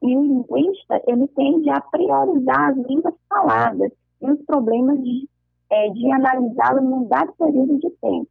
E 0.01 0.17
o 0.17 0.23
linguista 0.23 1.01
ele 1.07 1.27
tende 1.29 1.69
a 1.69 1.79
priorizar 1.81 2.71
as 2.71 2.77
línguas 2.77 3.13
faladas 3.29 3.91
e 4.21 4.31
os 4.31 4.41
problemas 4.45 5.01
de, 5.01 5.29
é, 5.69 5.89
de 5.89 6.11
analisá-las 6.11 6.83
num 6.83 7.07
dado 7.07 7.33
período 7.33 7.77
de 7.77 7.89
tempo. 8.01 8.27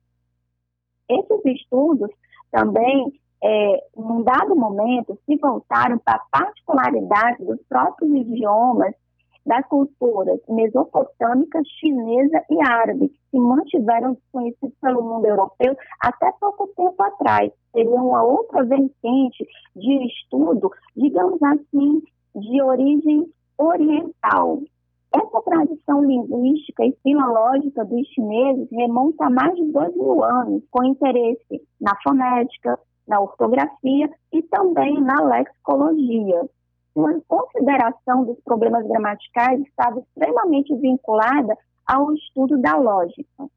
Esses 1.18 1.44
estudos 1.44 2.10
também 2.50 3.12
é, 3.42 3.84
num 3.96 4.22
dado 4.22 4.54
momento, 4.54 5.18
se 5.26 5.36
voltaram 5.36 5.98
para 5.98 6.14
a 6.14 6.40
particularidade 6.40 7.44
dos 7.44 7.60
próprios 7.68 8.10
idiomas 8.14 8.94
das 9.44 9.66
culturas 9.66 10.38
mesopotâmica, 10.48 11.60
chinesa 11.80 12.44
e 12.48 12.64
árabe, 12.64 13.08
que 13.08 13.18
se 13.30 13.38
mantiveram 13.40 14.14
desconhecidos 14.14 14.76
pelo 14.80 15.02
mundo 15.02 15.26
europeu 15.26 15.76
até 16.00 16.30
pouco 16.40 16.68
tempo 16.76 17.02
atrás. 17.02 17.50
Seria 17.72 18.00
uma 18.00 18.22
outra 18.22 18.64
vertente 18.64 19.44
de 19.74 20.06
estudo, 20.06 20.70
digamos 20.96 21.42
assim, 21.42 22.00
de 22.36 22.62
origem 22.62 23.26
oriental. 23.58 24.60
Essa 25.14 25.42
tradição 25.42 26.02
linguística 26.04 26.84
e 26.84 26.96
filológica 27.02 27.84
dos 27.84 28.06
chineses 28.08 28.68
remonta 28.72 29.26
a 29.26 29.30
mais 29.30 29.54
de 29.54 29.70
dois 29.70 29.94
mil 29.94 30.24
anos, 30.24 30.62
com 30.70 30.84
interesse 30.84 31.62
na 31.80 31.94
fonética, 32.02 32.78
na 33.06 33.20
ortografia 33.20 34.10
e 34.32 34.42
também 34.42 35.00
na 35.00 35.22
lexicologia. 35.22 36.48
Uma 36.94 37.20
consideração 37.28 38.24
dos 38.24 38.38
problemas 38.40 38.86
gramaticais 38.86 39.60
estava 39.60 40.00
extremamente 40.00 40.74
vinculada 40.76 41.56
ao 41.86 42.12
estudo 42.14 42.58
da 42.58 42.76
lógica. 42.76 43.48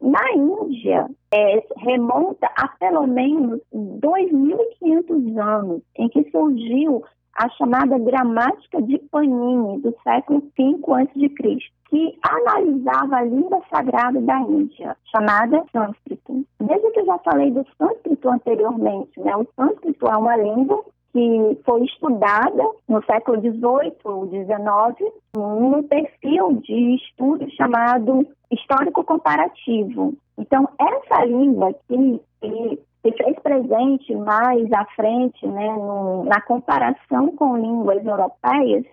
Na 0.00 0.32
Índia, 0.34 1.08
é, 1.32 1.64
remonta 1.76 2.48
a 2.56 2.68
pelo 2.68 3.06
menos 3.06 3.60
2.500 3.72 5.38
anos, 5.40 5.82
em 5.96 6.08
que 6.08 6.28
surgiu 6.30 7.04
a 7.34 7.48
chamada 7.50 7.98
gramática 7.98 8.80
de 8.82 8.98
Panini, 9.10 9.80
do 9.80 9.94
século 10.02 10.42
V 10.56 10.80
a.C., 10.94 11.58
que 11.88 12.18
analisava 12.22 13.16
a 13.16 13.24
língua 13.24 13.60
sagrada 13.70 14.20
da 14.20 14.40
Índia, 14.40 14.96
chamada 15.10 15.62
sânscrito. 15.72 16.44
Desde 16.58 16.90
que 16.90 17.00
eu 17.00 17.06
já 17.06 17.18
falei 17.18 17.50
do 17.50 17.66
sânscrito 17.76 18.28
anteriormente, 18.30 19.20
né? 19.20 19.36
o 19.36 19.46
sânscrito 19.54 20.06
é 20.06 20.16
uma 20.16 20.36
língua 20.36 20.82
que 21.12 21.58
foi 21.64 21.84
estudada 21.84 22.64
no 22.88 23.04
século 23.04 23.38
XVIII 23.40 23.96
ou 24.04 24.26
XIX 24.28 25.12
num 25.36 25.82
perfil 25.82 26.54
de 26.62 26.94
estudo 26.94 27.46
chamado 27.54 28.26
histórico 28.50 29.04
comparativo. 29.04 30.14
Então, 30.38 30.66
essa 30.78 31.24
língua 31.26 31.74
que, 31.86 32.20
que 32.40 32.80
se 33.02 33.12
fez 33.12 33.38
presente 33.40 34.14
mais 34.14 34.72
à 34.72 34.84
frente, 34.96 35.46
né, 35.46 35.68
no, 35.68 36.24
na 36.24 36.40
comparação 36.40 37.34
com 37.36 37.56
línguas 37.56 38.04
europeias, 38.06 38.84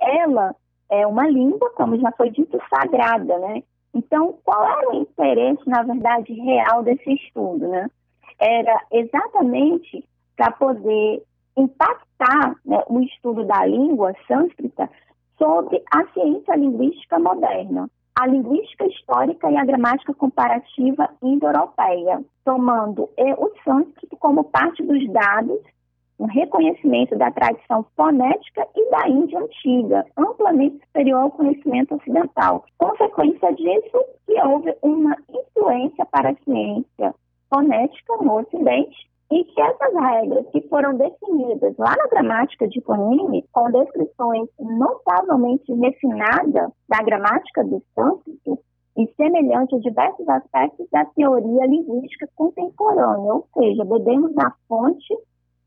ela 0.00 0.54
é 0.90 1.06
uma 1.06 1.26
língua, 1.26 1.70
como 1.76 1.98
já 1.98 2.10
foi 2.12 2.30
dito, 2.30 2.58
sagrada, 2.68 3.38
né? 3.38 3.62
Então, 3.94 4.36
qual 4.44 4.64
era 4.66 4.90
o 4.90 4.94
interesse, 4.94 5.62
na 5.68 5.82
verdade, 5.82 6.32
real 6.32 6.82
desse 6.82 7.12
estudo, 7.12 7.68
né? 7.68 7.88
Era 8.40 8.80
exatamente 8.90 10.04
para 10.36 10.50
poder 10.50 11.22
impactar 11.56 12.56
né, 12.64 12.82
o 12.88 13.00
estudo 13.00 13.44
da 13.44 13.64
língua 13.64 14.12
sânscrita 14.26 14.90
sobre 15.38 15.80
a 15.92 16.04
ciência 16.12 16.56
linguística 16.56 17.18
moderna 17.20 17.88
a 18.16 18.26
linguística 18.26 18.86
histórica 18.86 19.50
e 19.50 19.56
a 19.56 19.64
gramática 19.64 20.14
comparativa 20.14 21.10
indo-europeia, 21.22 22.24
tomando 22.44 23.10
o 23.18 23.50
sânscrito 23.64 24.16
como 24.18 24.44
parte 24.44 24.82
dos 24.84 25.10
dados, 25.12 25.60
um 26.18 26.26
reconhecimento 26.26 27.16
da 27.16 27.30
tradição 27.32 27.84
fonética 27.96 28.66
e 28.76 28.90
da 28.90 29.08
Índia 29.08 29.40
antiga, 29.40 30.06
amplamente 30.16 30.78
superior 30.86 31.22
ao 31.22 31.30
conhecimento 31.32 31.96
ocidental. 31.96 32.64
Consequência 32.78 33.52
disso, 33.52 34.04
que 34.24 34.40
houve 34.40 34.76
uma 34.80 35.16
influência 35.28 36.06
para 36.06 36.30
a 36.30 36.36
ciência 36.44 37.14
fonética 37.50 38.16
no 38.18 38.38
Ocidente 38.38 39.10
e 39.30 39.44
que 39.44 39.60
essas 39.60 39.94
regras 39.94 40.46
que 40.50 40.60
foram 40.68 40.96
definidas 40.96 41.74
lá 41.78 41.94
na 41.96 42.06
gramática 42.08 42.68
de 42.68 42.80
Conime, 42.80 43.44
com 43.52 43.70
descrições 43.70 44.48
notavelmente 44.58 45.72
refinadas 45.72 46.70
da 46.88 46.98
gramática 47.02 47.64
do 47.64 47.82
sânscrito 47.94 48.58
e 48.96 49.06
semelhante 49.16 49.74
a 49.74 49.78
diversos 49.78 50.28
aspectos 50.28 50.86
da 50.92 51.04
teoria 51.06 51.66
linguística 51.66 52.28
contemporânea, 52.36 53.34
ou 53.34 53.48
seja, 53.54 53.84
bebemos 53.84 54.34
na 54.34 54.52
fonte 54.68 55.14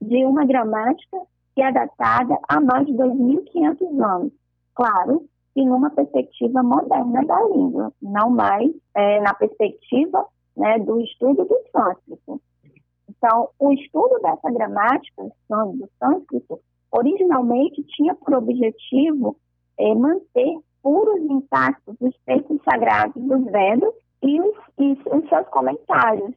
de 0.02 0.24
uma 0.26 0.46
gramática 0.46 1.18
que 1.54 1.62
é 1.62 1.72
datada 1.72 2.38
há 2.48 2.62
mais 2.62 2.86
de 2.86 2.94
2.500 2.94 4.06
anos. 4.06 4.32
Claro, 4.76 5.26
e 5.56 5.66
numa 5.66 5.90
perspectiva 5.90 6.62
moderna 6.62 7.26
da 7.26 7.42
língua, 7.48 7.92
não 8.00 8.30
mais 8.30 8.72
é, 8.96 9.20
na 9.22 9.34
perspectiva 9.34 10.24
né, 10.56 10.78
do 10.80 11.02
estudo 11.02 11.46
do 11.46 11.58
sânscrito. 11.72 12.40
Então, 13.18 13.50
o 13.60 13.72
estudo 13.74 14.20
dessa 14.22 14.52
gramática 14.52 15.24
do 15.24 15.90
sânscrito 16.00 16.60
originalmente 16.92 17.84
tinha 17.84 18.16
por 18.16 18.34
objetivo 18.36 19.36
é, 19.80 19.94
manter 19.96 20.60
puros 20.82 21.20
e 21.20 21.34
intactos 21.34 21.96
os 22.00 22.16
textos 22.26 22.62
sagrados 22.64 23.22
dos 23.22 23.44
Vedas 23.46 23.94
e 24.24 24.40
os, 24.40 24.56
e 24.80 24.92
os 24.94 25.30
seus 25.30 25.48
comentários. 25.50 26.34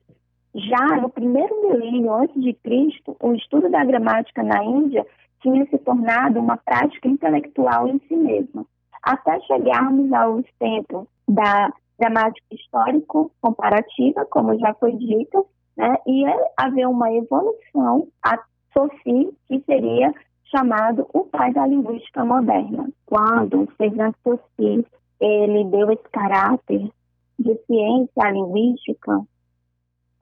Já 0.55 1.01
no 1.01 1.09
primeiro 1.09 1.55
milênio 1.63 2.13
antes 2.13 2.43
de 2.43 2.53
Cristo, 2.55 3.17
o 3.21 3.35
estudo 3.35 3.71
da 3.71 3.85
gramática 3.85 4.43
na 4.43 4.65
Índia 4.65 5.07
tinha 5.43 5.65
se 5.67 5.79
tornado 5.79 6.41
uma 6.41 6.57
prática 6.57 7.09
intelectual 7.09 7.89
em 7.89 8.01
si 8.09 8.17
mesma, 8.17 8.67
até 9.03 9.39
chegarmos 9.43 10.13
aos 10.13 10.45
tempos 10.59 11.07
da 11.29 11.73
gramática 11.99 12.47
histórico-comparativa, 12.51 14.27
como 14.27 14.59
já 14.59 14.75
foi 14.75 14.93
dito, 14.97 15.47
né, 15.77 15.97
ia 16.07 16.51
haver 16.57 16.87
uma 16.87 17.13
evolução 17.13 18.09
a 18.23 18.39
Saussure, 18.73 19.37
que 19.49 19.61
seria 19.61 20.15
chamado 20.45 21.07
o 21.13 21.25
pai 21.25 21.53
da 21.53 21.67
linguística 21.67 22.25
moderna. 22.25 22.89
Quando 23.07 23.69
Fernand 23.77 24.15
Saussure 24.23 24.87
ele 25.21 25.65
deu 25.65 25.91
esse 25.91 26.09
caráter 26.11 26.91
de 27.39 27.55
ciência 27.67 28.31
linguística, 28.31 29.23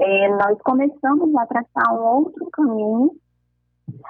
é, 0.00 0.28
nós 0.28 0.58
começamos 0.62 1.34
a 1.36 1.46
traçar 1.46 1.94
um 1.94 2.04
outro 2.04 2.48
caminho, 2.50 3.16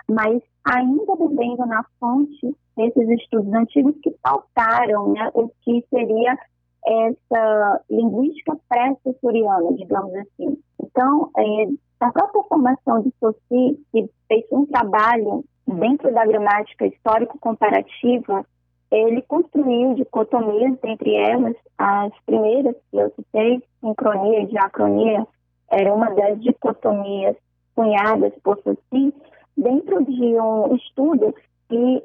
mas 0.09 0.43
ainda 0.65 1.17
bebendo 1.17 1.67
na 1.67 1.85
fonte 1.99 2.55
desses 2.77 3.09
estudos 3.21 3.53
antigos 3.53 3.95
que 4.03 4.11
pautaram 4.23 5.13
né, 5.13 5.31
o 5.35 5.49
que 5.63 5.85
seria 5.89 6.39
essa 6.85 7.85
linguística 7.91 8.57
pré-sessoriana, 8.69 9.75
digamos 9.75 10.15
assim. 10.15 10.59
Então, 10.91 11.31
é, 11.37 11.69
a 12.01 12.11
própria 12.11 12.43
formação 12.45 13.03
de 13.03 13.13
Saussure, 13.21 13.79
que 13.93 14.09
fez 14.27 14.45
um 14.51 14.67
trabalho 14.67 15.45
dentro 15.67 16.13
da 16.13 16.25
gramática 16.25 16.87
histórico-comparativa, 16.87 18.45
ele 18.91 19.21
construiu 19.23 19.95
dicotomias, 19.95 20.79
entre 20.83 21.15
elas 21.15 21.55
as 21.77 22.13
primeiras 22.25 22.75
que 22.91 22.97
eu 22.97 23.13
citei, 23.15 23.63
sincronia 23.81 24.43
e 24.43 24.47
diacronia, 24.47 25.27
era 25.71 25.93
uma 25.93 26.11
das 26.15 26.41
dicotomias 26.41 27.37
cunhadas 27.75 28.33
por 28.43 28.59
Saussure, 28.63 29.15
dentro 29.57 30.05
de 30.05 30.41
um 30.41 30.75
estudo 30.75 31.35
que 31.69 32.03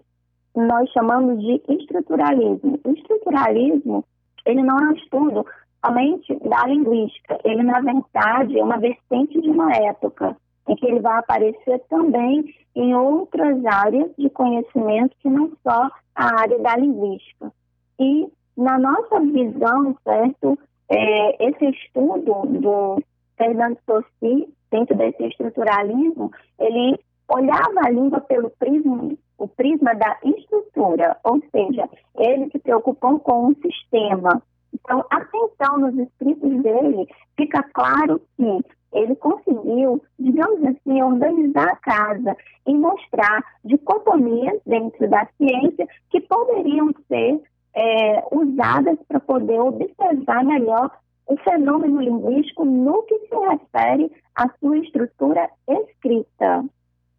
nós 0.55 0.89
chamamos 0.91 1.39
de 1.39 1.61
estruturalismo. 1.69 2.79
O 2.83 2.91
estruturalismo 2.91 4.03
ele 4.45 4.61
não 4.61 4.77
é 4.77 4.89
um 4.89 4.93
estudo 4.93 5.45
somente 5.85 6.35
da 6.47 6.65
linguística, 6.65 7.39
ele, 7.43 7.63
na 7.63 7.79
verdade, 7.81 8.57
é 8.57 8.63
uma 8.63 8.77
vertente 8.77 9.39
de 9.41 9.49
uma 9.49 9.71
época, 9.75 10.35
em 10.67 10.75
que 10.75 10.85
ele 10.85 10.99
vai 10.99 11.19
aparecer 11.19 11.79
também 11.89 12.55
em 12.75 12.95
outras 12.95 13.63
áreas 13.65 14.09
de 14.17 14.29
conhecimento 14.29 15.15
que 15.19 15.29
não 15.29 15.51
só 15.61 15.89
a 16.15 16.41
área 16.41 16.57
da 16.59 16.77
linguística. 16.77 17.51
E, 17.99 18.27
na 18.55 18.77
nossa 18.77 19.19
visão, 19.19 19.95
certo, 20.03 20.57
é, 20.89 21.49
esse 21.49 21.65
estudo 21.65 22.45
do 22.59 23.03
Fernando 23.37 23.77
Saussure, 23.85 24.47
dentro 24.71 24.95
desse 24.95 25.23
estruturalismo, 25.25 26.31
ele 26.59 26.99
olhava 27.27 27.81
a 27.85 27.89
língua 27.89 28.21
pelo 28.21 28.49
prisma, 28.51 29.11
o 29.37 29.47
prisma 29.47 29.93
da 29.95 30.17
estrutura, 30.23 31.17
ou 31.23 31.41
seja, 31.51 31.89
ele 32.17 32.49
se 32.51 32.59
preocupou 32.59 33.19
com 33.19 33.47
um 33.47 33.55
sistema. 33.55 34.41
Então, 34.73 35.05
até 35.09 35.37
então, 35.37 35.77
nos 35.77 35.97
escritos 35.97 36.63
dele, 36.63 37.07
fica 37.37 37.63
claro 37.73 38.21
que 38.37 38.65
ele 38.93 39.15
conseguiu, 39.15 40.03
digamos 40.19 40.63
assim, 40.63 41.01
organizar 41.01 41.67
a 41.67 41.75
casa 41.77 42.37
e 42.67 42.73
mostrar 42.73 43.43
dicotomias 43.63 44.59
dentro 44.65 45.09
da 45.09 45.27
ciência 45.37 45.87
que 46.09 46.21
poderiam 46.21 46.93
ser 47.07 47.41
é, 47.75 48.23
usadas 48.31 48.97
para 49.07 49.19
poder 49.19 49.59
observar 49.59 50.43
melhor 50.45 50.91
o 51.25 51.37
fenômeno 51.37 52.01
linguístico 52.01 52.65
no 52.65 53.01
que 53.03 53.17
se 53.19 53.35
refere 53.35 54.11
à 54.35 54.47
sua 54.59 54.77
estrutura 54.77 55.49
escrita 55.67 56.63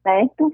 certo? 0.05 0.53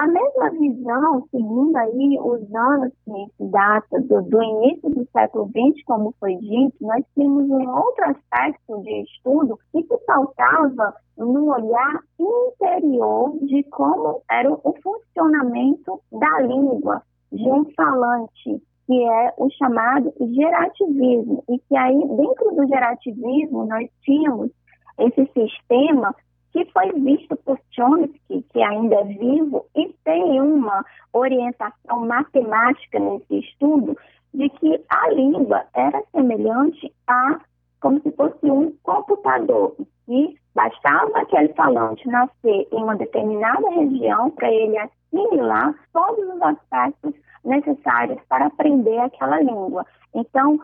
A 0.00 0.06
mesma 0.06 0.48
visão, 0.52 1.28
segundo 1.30 1.76
aí 1.76 2.18
os 2.22 2.54
anos 2.54 2.90
que 3.04 3.26
se 3.36 3.50
data 3.50 4.00
do, 4.00 4.22
do, 4.22 4.42
início 4.42 4.88
do 4.88 5.06
século 5.12 5.46
XX, 5.48 5.84
como 5.84 6.14
foi 6.18 6.36
dito, 6.36 6.74
nós 6.80 7.04
temos 7.14 7.46
um 7.50 7.70
outro 7.70 8.04
aspecto 8.06 8.80
de 8.80 9.02
estudo 9.02 9.58
que 9.70 9.82
se 9.82 9.98
pautava 10.06 10.94
no 11.18 11.52
olhar 11.52 12.00
interior 12.18 13.38
de 13.42 13.62
como 13.64 14.22
era 14.30 14.50
o 14.50 14.74
funcionamento 14.82 16.00
da 16.10 16.40
língua 16.40 17.02
de 17.30 17.50
um 17.50 17.66
falante, 17.76 18.58
que 18.86 19.04
é 19.04 19.34
o 19.36 19.50
chamado 19.50 20.14
gerativismo, 20.18 21.44
e 21.46 21.58
que 21.58 21.76
aí 21.76 22.00
dentro 22.16 22.56
do 22.56 22.66
gerativismo 22.66 23.66
nós 23.66 23.86
tínhamos 24.00 24.50
esse 24.98 25.30
sistema 25.34 26.14
que 26.52 26.64
foi 26.72 26.92
visto 26.92 27.36
por 27.44 27.58
Chomsky, 27.70 28.44
que 28.52 28.62
ainda 28.62 28.96
é 28.96 29.04
vivo, 29.04 29.66
e 29.76 29.94
tem 30.04 30.40
uma 30.40 30.84
orientação 31.12 32.06
matemática 32.06 32.98
nesse 32.98 33.38
estudo 33.38 33.96
de 34.34 34.48
que 34.50 34.84
a 34.88 35.10
língua 35.10 35.64
era 35.74 36.02
semelhante 36.12 36.92
a 37.06 37.40
como 37.80 38.00
se 38.02 38.10
fosse 38.12 38.50
um 38.50 38.72
computador, 38.82 39.74
e 40.06 40.36
bastava 40.54 41.18
aquele 41.18 41.52
falante 41.54 42.06
nascer 42.08 42.68
em 42.72 42.82
uma 42.82 42.96
determinada 42.96 43.68
região 43.70 44.30
para 44.30 44.50
ele 44.50 44.76
assimilar 44.76 45.74
todos 45.92 46.34
os 46.34 46.42
aspectos 46.42 47.14
necessários 47.44 48.20
para 48.28 48.46
aprender 48.46 48.98
aquela 48.98 49.40
língua. 49.40 49.86
Então, 50.14 50.58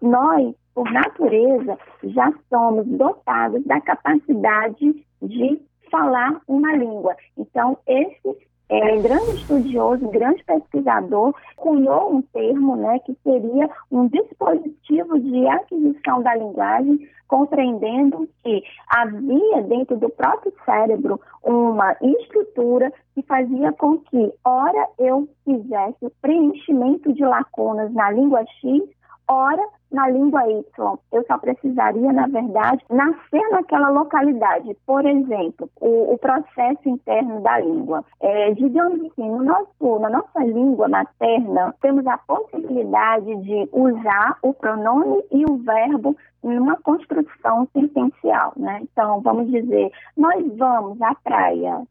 nós, 0.00 0.54
por 0.74 0.90
natureza, 0.90 1.78
já 2.02 2.32
somos 2.48 2.86
dotados 2.86 3.64
da 3.64 3.80
capacidade 3.80 5.05
de 5.26 5.60
falar 5.90 6.40
uma 6.48 6.74
língua. 6.74 7.16
Então, 7.36 7.78
esse 7.86 8.36
é, 8.68 8.96
grande 8.96 9.36
estudioso, 9.36 10.08
grande 10.08 10.42
pesquisador, 10.44 11.34
cunhou 11.56 12.14
um 12.14 12.22
termo 12.22 12.76
né, 12.76 12.98
que 13.00 13.16
seria 13.22 13.70
um 13.90 14.08
dispositivo 14.08 15.18
de 15.20 15.46
aquisição 15.46 16.22
da 16.22 16.34
linguagem, 16.34 17.08
compreendendo 17.28 18.28
que 18.42 18.62
havia 18.88 19.62
dentro 19.62 19.96
do 19.96 20.08
próprio 20.08 20.52
cérebro 20.64 21.20
uma 21.42 21.96
estrutura 22.02 22.92
que 23.14 23.22
fazia 23.22 23.72
com 23.72 23.98
que, 23.98 24.32
ora 24.44 24.88
eu 24.98 25.28
fizesse 25.44 26.12
preenchimento 26.20 27.12
de 27.12 27.24
lacunas 27.24 27.92
na 27.92 28.10
língua 28.10 28.44
X, 28.60 28.82
Ora, 29.28 29.66
na 29.90 30.08
língua 30.08 30.48
Y, 30.48 30.64
eu 31.12 31.24
só 31.26 31.38
precisaria, 31.38 32.12
na 32.12 32.26
verdade, 32.26 32.84
nascer 32.90 33.42
naquela 33.50 33.88
localidade. 33.88 34.76
Por 34.86 35.04
exemplo, 35.04 35.68
o, 35.80 36.14
o 36.14 36.18
processo 36.18 36.88
interno 36.88 37.40
da 37.40 37.58
língua. 37.58 38.04
É, 38.20 38.52
digamos 38.52 39.00
assim, 39.00 39.28
no 39.28 39.42
nosso, 39.42 39.98
na 40.00 40.10
nossa 40.10 40.44
língua 40.44 40.88
materna, 40.88 41.74
temos 41.80 42.06
a 42.06 42.18
possibilidade 42.18 43.34
de 43.42 43.68
usar 43.72 44.38
o 44.42 44.52
pronome 44.54 45.24
e 45.30 45.44
o 45.44 45.56
verbo 45.56 46.16
numa 46.42 46.76
construção 46.76 47.66
sentencial. 47.72 48.52
Né? 48.56 48.80
Então, 48.82 49.20
vamos 49.20 49.50
dizer, 49.50 49.90
nós 50.16 50.44
vamos 50.56 51.00
à 51.02 51.14
praia. 51.16 51.82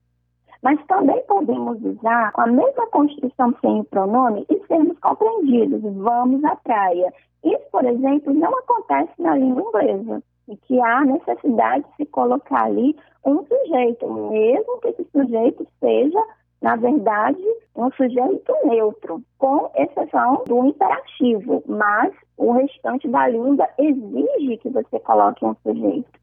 Mas 0.61 0.83
também 0.87 1.21
podemos 1.27 1.83
usar 1.83 2.31
a 2.35 2.47
mesma 2.47 2.87
construção 2.87 3.53
sem 3.61 3.79
o 3.79 3.83
pronome 3.83 4.45
e 4.49 4.59
sermos 4.67 4.97
compreendidos. 4.99 5.81
Vamos 5.95 6.43
à 6.43 6.55
praia. 6.55 7.13
Isso, 7.43 7.63
por 7.71 7.85
exemplo, 7.85 8.33
não 8.33 8.57
acontece 8.57 9.11
na 9.19 9.35
língua 9.35 9.61
inglesa. 9.61 10.23
E 10.47 10.57
que 10.57 10.79
há 10.79 11.03
necessidade 11.03 11.83
de 11.83 11.95
se 11.97 12.05
colocar 12.05 12.65
ali 12.65 12.95
um 13.25 13.43
sujeito, 13.45 14.07
mesmo 14.29 14.79
que 14.79 14.89
esse 14.89 15.03
sujeito 15.11 15.67
seja, 15.79 16.23
na 16.61 16.75
verdade, 16.75 17.43
um 17.75 17.91
sujeito 17.91 18.53
neutro, 18.63 19.21
com 19.37 19.69
exceção 19.75 20.43
do 20.47 20.65
imperativo, 20.65 21.63
mas 21.67 22.13
o 22.37 22.51
restante 22.51 23.07
da 23.07 23.27
língua 23.27 23.67
exige 23.77 24.57
que 24.57 24.69
você 24.69 24.99
coloque 24.99 25.43
um 25.45 25.55
sujeito. 25.63 26.19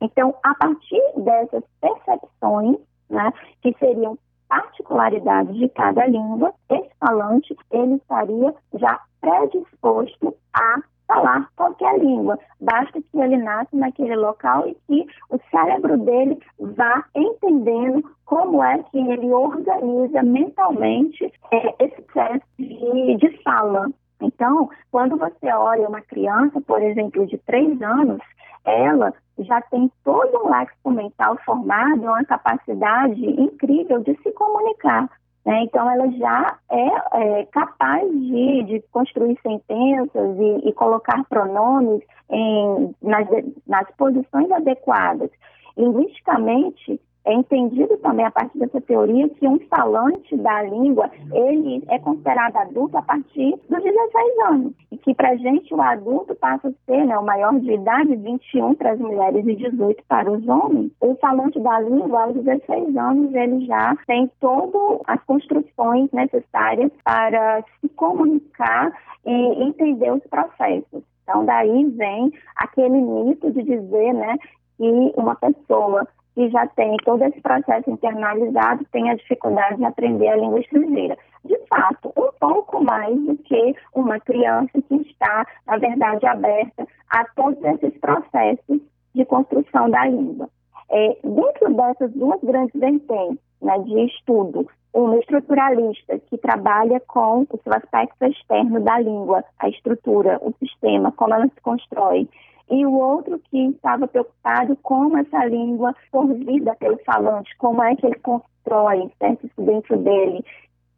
Então, 0.00 0.34
a 0.42 0.54
partir 0.54 1.02
dessas 1.16 1.62
percepções, 1.80 2.76
né, 3.08 3.32
que 3.62 3.74
seriam 3.78 4.18
particularidades 4.48 5.56
de 5.56 5.68
cada 5.70 6.06
língua, 6.06 6.52
esse 6.70 6.90
falante 7.00 7.56
ele 7.70 7.94
estaria 7.94 8.54
já 8.74 9.00
predisposto 9.20 10.34
a 10.54 10.80
falar 11.06 11.48
qualquer 11.56 11.98
língua. 11.98 12.38
Basta 12.60 13.00
que 13.00 13.18
ele 13.18 13.36
nasça 13.36 13.76
naquele 13.76 14.16
local 14.16 14.68
e 14.68 14.74
que 14.86 15.06
o 15.30 15.38
cérebro 15.50 15.96
dele 15.98 16.38
vá 16.58 17.04
entendendo 17.14 18.02
como 18.24 18.62
é 18.62 18.82
que 18.84 18.98
ele 18.98 19.32
organiza 19.32 20.22
mentalmente 20.22 21.32
é, 21.52 21.84
esse 21.84 22.02
processo 22.02 22.44
de, 22.58 23.16
de 23.16 23.42
fala. 23.42 23.88
Então, 24.20 24.70
quando 24.90 25.16
você 25.16 25.52
olha 25.52 25.88
uma 25.88 26.00
criança, 26.00 26.60
por 26.62 26.82
exemplo, 26.82 27.26
de 27.26 27.36
três 27.38 27.80
anos, 27.82 28.18
ela 28.66 29.14
já 29.38 29.60
tem 29.62 29.90
todo 30.04 30.44
um 30.44 30.50
léxico 30.50 30.90
mental 30.90 31.38
formado, 31.44 32.02
uma 32.02 32.24
capacidade 32.24 33.24
incrível 33.24 34.00
de 34.00 34.16
se 34.22 34.32
comunicar. 34.32 35.08
Né? 35.44 35.62
Então, 35.62 35.88
ela 35.88 36.10
já 36.10 36.58
é, 36.70 37.40
é 37.40 37.44
capaz 37.46 38.10
de, 38.10 38.64
de, 38.64 38.84
construir 38.90 39.38
sentenças 39.40 40.36
e, 40.38 40.68
e 40.68 40.72
colocar 40.72 41.22
pronomes 41.28 42.02
em, 42.28 42.94
nas, 43.00 43.28
nas 43.66 43.88
posições 43.96 44.50
adequadas. 44.50 45.30
Linguisticamente, 45.76 47.00
é 47.26 47.34
entendido 47.34 47.96
também 47.98 48.24
a 48.24 48.30
partir 48.30 48.56
dessa 48.56 48.80
teoria 48.80 49.28
que 49.28 49.46
um 49.46 49.58
falante 49.68 50.36
da 50.36 50.62
língua 50.62 51.10
ele 51.32 51.82
é 51.88 51.98
considerado 51.98 52.56
adulto 52.56 52.96
a 52.96 53.02
partir 53.02 53.58
dos 53.68 53.82
16 53.82 54.38
anos. 54.48 54.72
E 54.92 54.96
que 54.96 55.12
para 55.12 55.30
a 55.30 55.36
gente 55.36 55.74
o 55.74 55.82
adulto 55.82 56.36
passa 56.36 56.68
a 56.68 56.72
ser 56.86 57.04
né, 57.04 57.18
o 57.18 57.24
maior 57.24 57.58
de 57.58 57.72
idade 57.72 58.14
21 58.14 58.74
para 58.74 58.92
as 58.92 59.00
mulheres 59.00 59.44
e 59.44 59.56
18 59.56 60.04
para 60.06 60.30
os 60.30 60.46
homens. 60.46 60.92
O 61.00 61.16
falante 61.16 61.58
da 61.58 61.80
língua 61.80 62.22
aos 62.22 62.34
16 62.34 62.96
anos 62.96 63.34
ele 63.34 63.66
já 63.66 63.96
tem 64.06 64.30
todas 64.40 65.00
as 65.08 65.20
construções 65.24 66.08
necessárias 66.12 66.92
para 67.02 67.64
se 67.80 67.88
comunicar 67.90 68.92
e 69.24 69.64
entender 69.64 70.12
os 70.12 70.22
processos. 70.28 71.02
Então 71.24 71.44
daí 71.44 71.86
vem 71.90 72.32
aquele 72.54 73.00
mito 73.00 73.50
de 73.50 73.64
dizer 73.64 74.12
né 74.14 74.36
que 74.76 75.12
uma 75.16 75.34
pessoa 75.34 76.06
que 76.36 76.50
já 76.50 76.66
tem 76.66 76.94
todo 76.98 77.24
esse 77.24 77.40
processo 77.40 77.90
internalizado 77.90 78.84
tem 78.92 79.08
a 79.08 79.14
dificuldade 79.14 79.78
de 79.78 79.86
aprender 79.86 80.28
a 80.28 80.36
língua 80.36 80.60
estrangeira. 80.60 81.16
De 81.42 81.58
fato, 81.66 82.12
um 82.14 82.30
pouco 82.38 82.84
mais 82.84 83.18
do 83.24 83.38
que 83.38 83.74
uma 83.94 84.20
criança 84.20 84.82
que 84.86 84.96
está, 84.96 85.46
na 85.66 85.78
verdade, 85.78 86.26
aberta 86.26 86.86
a 87.08 87.24
todos 87.34 87.58
esses 87.64 87.98
processos 88.00 88.82
de 89.14 89.24
construção 89.24 89.88
da 89.88 90.04
língua. 90.04 90.50
É, 90.90 91.16
dentro 91.24 91.74
dessas 91.74 92.12
duas 92.12 92.40
grandes 92.42 92.78
vertentes 92.78 93.40
né, 93.62 93.78
de 93.78 94.04
estudo, 94.04 94.68
uma 94.92 95.16
estruturalista 95.16 96.18
que 96.18 96.36
trabalha 96.36 97.00
com 97.00 97.46
o 97.50 97.60
seu 97.64 97.72
aspecto 97.72 98.26
externo 98.26 98.78
da 98.80 98.98
língua, 98.98 99.42
a 99.58 99.70
estrutura, 99.70 100.38
o 100.42 100.52
sistema, 100.58 101.10
como 101.12 101.32
ela 101.32 101.46
se 101.46 101.60
constrói, 101.62 102.28
e 102.70 102.84
o 102.84 102.92
outro 102.92 103.38
que 103.50 103.68
estava 103.68 104.08
preocupado 104.08 104.76
com 104.82 105.16
essa 105.16 105.44
língua 105.44 105.94
sorvida 106.10 106.74
pelo 106.76 106.98
falante, 107.04 107.56
como 107.58 107.82
é 107.82 107.94
que 107.94 108.06
ele 108.06 108.16
constrói 108.16 109.04
isso 109.04 109.62
dentro 109.62 109.96
dele, 109.98 110.44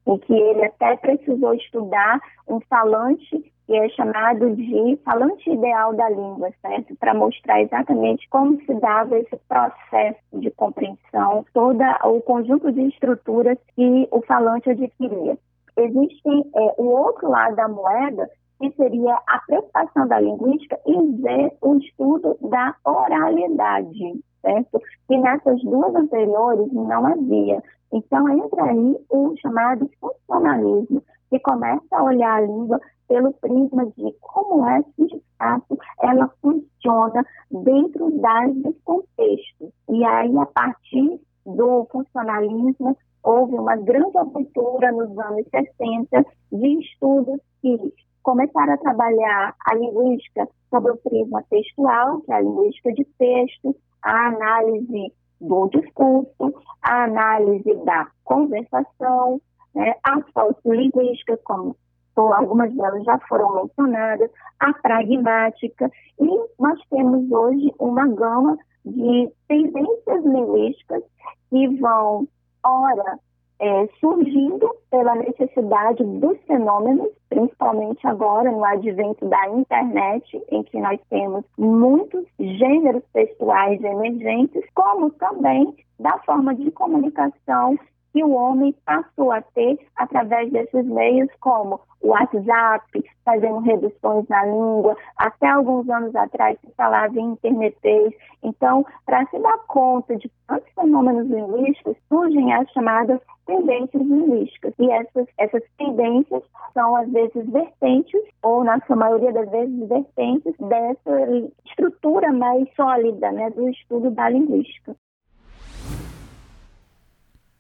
em 0.07 0.19
que 0.19 0.33
ele 0.33 0.65
até 0.65 0.97
precisou 0.97 1.55
estudar 1.55 2.21
um 2.49 2.61
falante 2.61 3.53
que 3.69 3.77
é 3.77 3.87
chamado 3.91 4.57
de 4.57 4.99
falante 5.05 5.51
ideal 5.51 5.95
da 5.95 6.09
língua, 6.09 6.51
certo? 6.63 6.97
Para 6.97 7.13
mostrar 7.13 7.61
exatamente 7.61 8.27
como 8.31 8.59
se 8.63 8.73
dava 8.81 9.19
esse 9.19 9.37
processo 9.47 10.19
de 10.33 10.51
compreensão, 10.53 11.45
todo 11.53 11.79
o 12.05 12.23
conjunto 12.23 12.73
de 12.73 12.89
estruturas 12.89 13.59
que 13.77 14.09
o 14.11 14.23
falante 14.23 14.71
adquiria. 14.71 15.37
Existe 15.77 16.29
é, 16.57 16.75
o 16.79 16.87
outro 16.87 17.29
lado 17.29 17.57
da 17.57 17.69
moeda, 17.69 18.31
que 18.59 18.71
seria 18.73 19.15
a 19.27 19.39
preocupação 19.47 20.09
da 20.09 20.21
linguística 20.21 20.79
ver 21.21 21.53
o 21.61 21.77
estudo 21.77 22.37
da 22.41 22.75
oralidade, 22.85 24.21
certo? 24.41 24.81
Que 25.07 25.17
nessas 25.19 25.63
duas 25.63 25.95
anteriores 25.95 26.73
não 26.73 27.07
havia. 27.07 27.63
Então, 27.93 28.29
entra 28.29 28.65
aí 28.65 28.97
o 29.11 29.35
chamado 29.41 29.89
funcionalismo, 30.01 31.03
que 31.31 31.39
começa 31.41 31.87
a 31.93 32.03
olhar 32.03 32.37
a 32.37 32.41
língua 32.41 32.81
pelo 33.09 33.33
prisma 33.35 33.87
de 33.97 34.15
como 34.21 34.67
é 34.67 34.83
que, 34.83 35.07
de 35.07 35.23
fato, 35.39 35.79
ela 36.03 36.31
funciona 36.43 37.25
dentro 37.51 38.11
das 38.21 38.53
contextos. 38.85 39.71
E 39.89 40.05
aí, 40.05 40.37
a 40.37 40.47
partir 40.47 41.21
do 41.47 41.87
funcionalismo, 41.91 42.97
houve 43.23 43.55
uma 43.55 43.77
grande 43.77 44.17
abertura 44.19 44.93
nos 44.93 45.19
anos 45.19 45.47
60 45.51 46.27
de 46.53 46.79
estudos 46.81 47.41
que 47.63 47.93
começaram 48.29 48.75
a 48.75 48.77
trabalhar 48.77 49.55
a 49.65 49.75
linguística 49.75 50.47
sobre 50.69 50.93
o 50.93 50.99
prisma 50.99 51.43
textual, 51.49 52.21
que 52.21 52.31
é 52.31 52.35
a 52.35 52.41
linguística 52.43 52.93
de 52.93 53.03
texto, 53.19 53.75
a 54.03 54.27
análise 54.27 55.15
do 55.41 55.67
discurso, 55.69 56.55
a 56.83 57.05
análise 57.05 57.75
da 57.87 58.07
conversação, 58.25 59.41
né, 59.75 59.95
a 60.03 60.21
sociolinguística, 60.35 61.39
como 61.43 61.75
algumas 62.17 62.71
delas 62.75 63.03
já 63.05 63.19
foram 63.31 63.63
mencionadas, 63.63 64.31
a 64.61 64.75
pragmática, 64.75 65.91
e 66.21 66.27
nós 66.59 66.79
temos 66.91 67.33
hoje 67.33 67.73
uma 67.79 68.07
gama 68.09 68.59
de 68.85 69.33
tendências 69.49 70.23
linguísticas 70.23 71.03
que 71.49 71.67
vão, 71.79 72.29
ora, 72.63 73.19
é, 73.61 73.89
surgindo 74.01 74.71
pela 74.91 75.15
necessidade 75.17 76.03
dos 76.05 76.39
fenômenos, 76.47 77.09
principalmente 77.29 78.07
agora 78.07 78.51
no 78.51 78.65
advento 78.65 79.27
da 79.27 79.49
internet, 79.49 80.41
em 80.51 80.63
que 80.63 80.79
nós 80.81 81.01
temos 81.11 81.45
muitos 81.59 82.25
gêneros 82.39 83.03
textuais 83.13 83.83
emergentes, 83.83 84.65
como 84.75 85.11
também 85.11 85.75
da 85.99 86.19
forma 86.19 86.55
de 86.55 86.71
comunicação 86.71 87.79
que 88.19 88.25
o 88.25 88.33
homem 88.33 88.75
passou 88.85 89.31
a 89.31 89.41
ter 89.41 89.79
através 89.95 90.51
desses 90.51 90.85
meios, 90.85 91.29
como 91.39 91.79
o 92.03 92.09
WhatsApp, 92.09 93.05
fazendo 93.25 93.61
reduções 93.61 94.27
na 94.29 94.45
língua. 94.45 94.97
Até 95.17 95.47
alguns 95.49 95.89
anos 95.89 96.13
atrás 96.17 96.59
se 96.61 96.73
falava 96.77 97.17
em 97.17 97.35
internetês. 97.35 98.13
Então, 98.43 98.85
para 99.07 99.25
se 99.27 99.39
dar 99.39 99.57
conta 99.69 100.17
de 100.17 100.29
tantos 100.49 100.69
fenômenos 100.75 101.29
linguísticos, 101.29 101.97
surgem 102.09 102.53
as 102.53 102.69
chamadas 102.73 103.21
tendências 103.47 104.03
linguísticas. 104.03 104.75
E 104.81 104.91
essas, 104.91 105.27
essas 105.39 105.63
tendências 105.79 106.43
são, 106.75 106.97
às 106.97 107.09
vezes, 107.13 107.49
vertentes, 107.49 108.21
ou 108.43 108.65
na 108.65 108.81
sua 108.81 108.97
maioria 108.97 109.33
das 109.33 109.49
vezes, 109.49 109.89
vertentes 109.89 110.55
dessa 110.59 111.53
estrutura 111.67 112.33
mais 112.33 112.69
sólida 112.75 113.31
né, 113.31 113.49
do 113.51 113.69
estudo 113.69 114.11
da 114.11 114.29
linguística. 114.29 114.97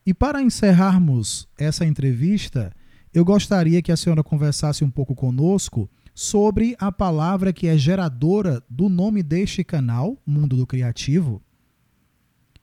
E 0.09 0.15
para 0.15 0.41
encerrarmos 0.41 1.47
essa 1.61 1.85
entrevista, 1.85 2.73
eu 3.13 3.27
gostaria 3.27 3.83
que 3.83 3.93
a 3.93 3.97
senhora 3.97 4.25
conversasse 4.25 4.83
um 4.83 4.91
pouco 4.91 5.15
conosco 5.15 5.87
sobre 6.15 6.75
a 6.81 6.91
palavra 6.91 7.53
que 7.53 7.69
é 7.69 7.77
geradora 7.77 8.63
do 8.71 8.89
nome 8.89 9.23
deste 9.23 9.63
canal, 9.63 10.17
Mundo 10.27 10.57
do 10.57 10.67
Criativo. 10.67 11.43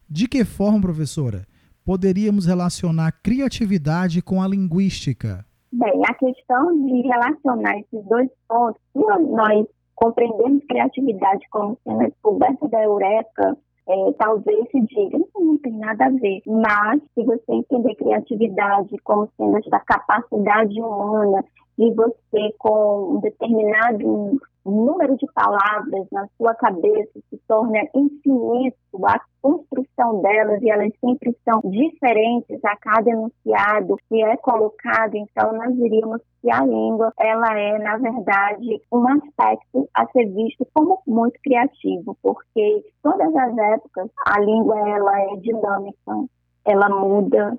De 0.10 0.27
que 0.27 0.43
forma, 0.43 0.81
professora, 0.81 1.45
poderíamos 1.86 2.47
relacionar 2.47 3.12
criatividade 3.21 4.23
com 4.23 4.41
a 4.41 4.47
linguística? 4.47 5.45
Bem, 5.71 6.01
a 6.03 6.15
questão 6.15 6.84
de 6.84 7.01
relacionar 7.03 7.77
esses 7.77 8.03
dois 8.10 8.29
pontos, 8.47 8.81
nós 8.95 9.67
compreendemos 9.93 10.63
criatividade 10.67 11.45
como 11.51 11.77
sendo 11.84 12.01
a 12.01 12.08
descoberta 12.08 12.67
da 12.69 12.81
eureka, 12.81 13.55
é, 13.88 14.12
talvez 14.17 14.69
se 14.71 14.82
diga, 14.82 15.19
não, 15.36 15.58
tem 15.60 15.74
nada 15.74 16.06
a 16.06 16.10
ver. 16.10 16.41
Mas, 16.48 17.02
se 17.13 17.24
você 17.24 17.54
entender 17.54 17.95
criatividade 17.95 18.98
como 19.04 19.30
sendo 19.38 19.58
essa 19.58 19.80
capacidade 19.80 20.82
humana 20.82 21.43
de 21.78 21.91
você, 21.93 22.54
com 22.58 23.15
um 23.15 23.19
determinado 23.19 24.39
número 24.71 25.15
de 25.17 25.28
palavras 25.34 26.08
na 26.12 26.28
sua 26.38 26.56
cabeça 26.56 27.19
se 27.30 27.39
torna 27.47 27.80
infinito, 27.93 28.75
a 29.06 29.19
construção 29.41 30.21
delas 30.21 30.62
e 30.62 30.69
elas 30.69 30.91
sempre 30.99 31.38
são 31.43 31.62
diferentes 31.69 32.63
a 32.65 32.75
cada 32.78 33.10
enunciado 33.10 33.95
que 34.10 34.23
é 34.23 34.36
colocado, 34.38 35.15
então 35.15 35.54
nós 35.54 35.75
diríamos 35.75 36.21
que 36.41 36.51
a 36.51 36.65
língua 36.65 37.13
ela 37.19 37.60
é 37.60 37.78
na 37.78 37.97
verdade 37.97 38.82
um 38.91 39.08
aspecto 39.08 39.88
a 39.93 40.08
ser 40.08 40.25
visto 40.34 40.65
como 40.73 41.01
muito 41.06 41.39
criativo, 41.43 42.17
porque 42.21 42.84
todas 43.04 43.36
as 43.36 43.58
épocas 43.58 44.10
a 44.25 44.39
língua 44.39 44.78
ela 44.89 45.21
é 45.21 45.36
dinâmica, 45.38 46.25
ela 46.65 46.89
muda, 46.89 47.58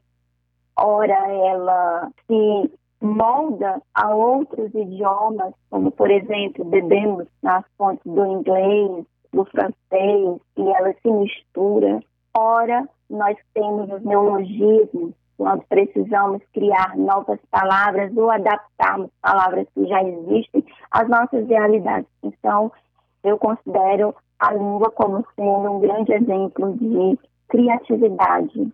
ora 0.76 1.28
ela 1.30 2.10
se 2.26 2.70
molda 3.00 3.80
a 3.94 4.14
outros 4.14 4.74
idiomas, 4.74 5.54
como 5.70 5.90
por 5.90 6.10
exemplo, 6.10 6.64
bebemos 6.64 7.26
nas 7.42 7.64
fontes 7.76 8.04
do 8.04 8.26
inglês, 8.26 9.04
do 9.32 9.44
francês, 9.44 10.40
e 10.56 10.62
ela 10.62 10.94
se 11.02 11.10
mistura. 11.10 12.00
Ora, 12.34 12.88
nós 13.08 13.36
temos 13.54 13.90
os 13.90 14.02
neologismos, 14.02 15.14
quando 15.36 15.62
precisamos 15.68 16.42
criar 16.52 16.96
novas 16.96 17.38
palavras 17.50 18.16
ou 18.16 18.30
adaptarmos 18.30 19.10
palavras 19.20 19.66
que 19.74 19.86
já 19.86 20.02
existem 20.02 20.64
às 20.90 21.08
nossas 21.08 21.46
realidades. 21.46 22.08
Então, 22.22 22.72
eu 23.22 23.38
considero 23.38 24.14
a 24.38 24.52
língua 24.52 24.90
como 24.90 25.24
sendo 25.34 25.72
um 25.72 25.80
grande 25.80 26.12
exemplo 26.12 26.74
de 26.76 27.18
criatividade, 27.48 28.72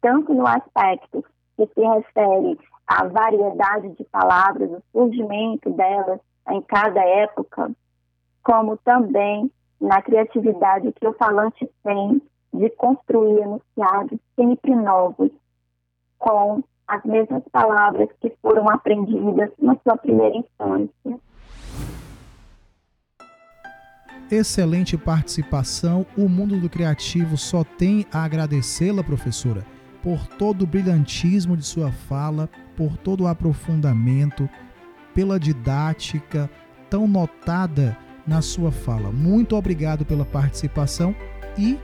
tanto 0.00 0.34
no 0.34 0.46
aspecto 0.46 1.24
que 1.56 1.66
se 1.66 1.80
refere 1.80 2.58
à 2.92 3.04
variedade 3.06 3.88
de 3.90 4.04
palavras, 4.04 4.70
o 4.70 4.82
surgimento 4.92 5.70
delas 5.70 6.20
em 6.50 6.60
cada 6.60 7.00
época, 7.00 7.70
como 8.42 8.76
também 8.78 9.50
na 9.80 10.02
criatividade 10.02 10.92
que 10.92 11.06
o 11.06 11.14
falante 11.14 11.68
tem 11.82 12.20
de 12.52 12.68
construir 12.70 13.40
enunciados 13.40 14.18
sempre 14.36 14.74
novos, 14.74 15.30
com 16.18 16.62
as 16.86 17.02
mesmas 17.04 17.42
palavras 17.50 18.10
que 18.20 18.30
foram 18.42 18.68
aprendidas 18.68 19.50
na 19.58 19.74
sua 19.82 19.96
primeira 19.96 20.36
infância. 20.36 21.18
Excelente 24.30 24.98
participação. 24.98 26.04
O 26.16 26.28
mundo 26.28 26.58
do 26.60 26.68
criativo 26.68 27.38
só 27.38 27.64
tem 27.64 28.06
a 28.12 28.24
agradecê-la, 28.24 29.02
professora 29.02 29.64
por 30.02 30.26
todo 30.26 30.62
o 30.62 30.66
brilhantismo 30.66 31.56
de 31.56 31.64
sua 31.64 31.92
fala, 31.92 32.50
por 32.76 32.96
todo 32.96 33.24
o 33.24 33.26
aprofundamento, 33.26 34.48
pela 35.14 35.38
didática 35.38 36.50
tão 36.88 37.06
notada 37.06 37.96
na 38.26 38.40
sua 38.40 38.70
fala. 38.70 39.10
Muito 39.10 39.56
obrigado 39.56 40.04
pela 40.04 40.24
participação 40.24 41.14
e 41.58 41.78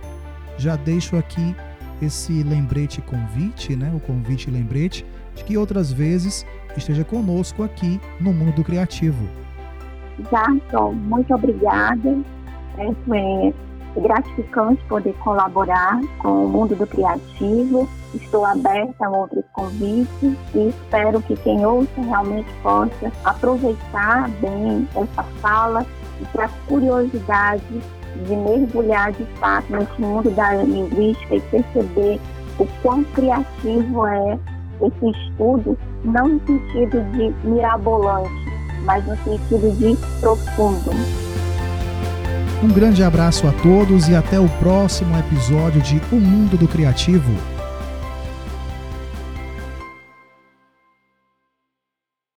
já 0.57 0.77
deixo 0.77 1.17
aqui 1.17 1.55
esse 2.01 2.43
lembrete 2.43 3.01
convite, 3.03 3.75
né? 3.75 3.93
O 3.95 4.01
convite 4.01 4.51
lembrete 4.51 5.05
de 5.35 5.45
que 5.45 5.57
outras 5.57 5.93
vezes 5.93 6.47
esteja 6.77 7.05
conosco 7.05 7.63
aqui 7.63 8.01
no 8.21 8.33
Mundo 8.33 8.63
Criativo. 8.63 9.29
Jarson, 10.31 10.93
muito 10.93 11.35
obrigada. 11.35 12.19
É, 12.77 12.87
é 12.87 14.01
gratificante 14.01 14.83
poder 14.85 15.15
colaborar 15.15 16.01
com 16.19 16.45
o 16.45 16.49
mundo 16.49 16.77
do 16.77 16.87
criativo 16.87 17.89
Estou 18.15 18.45
aberta 18.45 19.07
a 19.07 19.11
outros 19.11 19.45
convites 19.53 20.37
e 20.55 20.69
espero 20.69 21.21
que 21.23 21.37
quem 21.37 21.65
ouça 21.65 22.01
realmente 22.01 22.49
possa 22.63 23.13
aproveitar 23.25 24.31
bem 24.41 24.89
essa 24.95 25.23
fala 25.41 25.85
e 26.21 26.25
ter 26.27 26.43
a 26.43 26.49
curiosidade 26.67 27.63
de 28.27 28.37
mergulhar 28.37 29.13
de 29.13 29.25
fato 29.39 29.71
nesse 29.71 30.01
mundo 30.01 30.31
da 30.31 30.55
linguística 30.55 31.37
e 31.37 31.41
perceber 31.43 32.21
o 32.59 32.67
quão 32.83 33.05
criativo 33.05 34.07
é 34.07 34.39
esse 34.81 35.11
estudo, 35.11 35.79
não 36.05 36.29
no 36.29 36.41
sentido 36.47 37.03
de 37.13 37.35
mirabolante, 37.47 38.31
mas 38.85 39.05
no 39.07 39.17
sentido 39.19 39.77
de 39.77 39.97
profundo. 40.21 40.91
Um 42.63 42.69
grande 42.69 43.05
abraço 43.05 43.47
a 43.47 43.53
todos 43.53 44.09
e 44.09 44.17
até 44.17 44.41
o 44.41 44.49
próximo 44.59 45.17
episódio 45.17 45.81
de 45.81 46.01
O 46.11 46.17
Mundo 46.17 46.57
do 46.57 46.67
Criativo. 46.67 47.58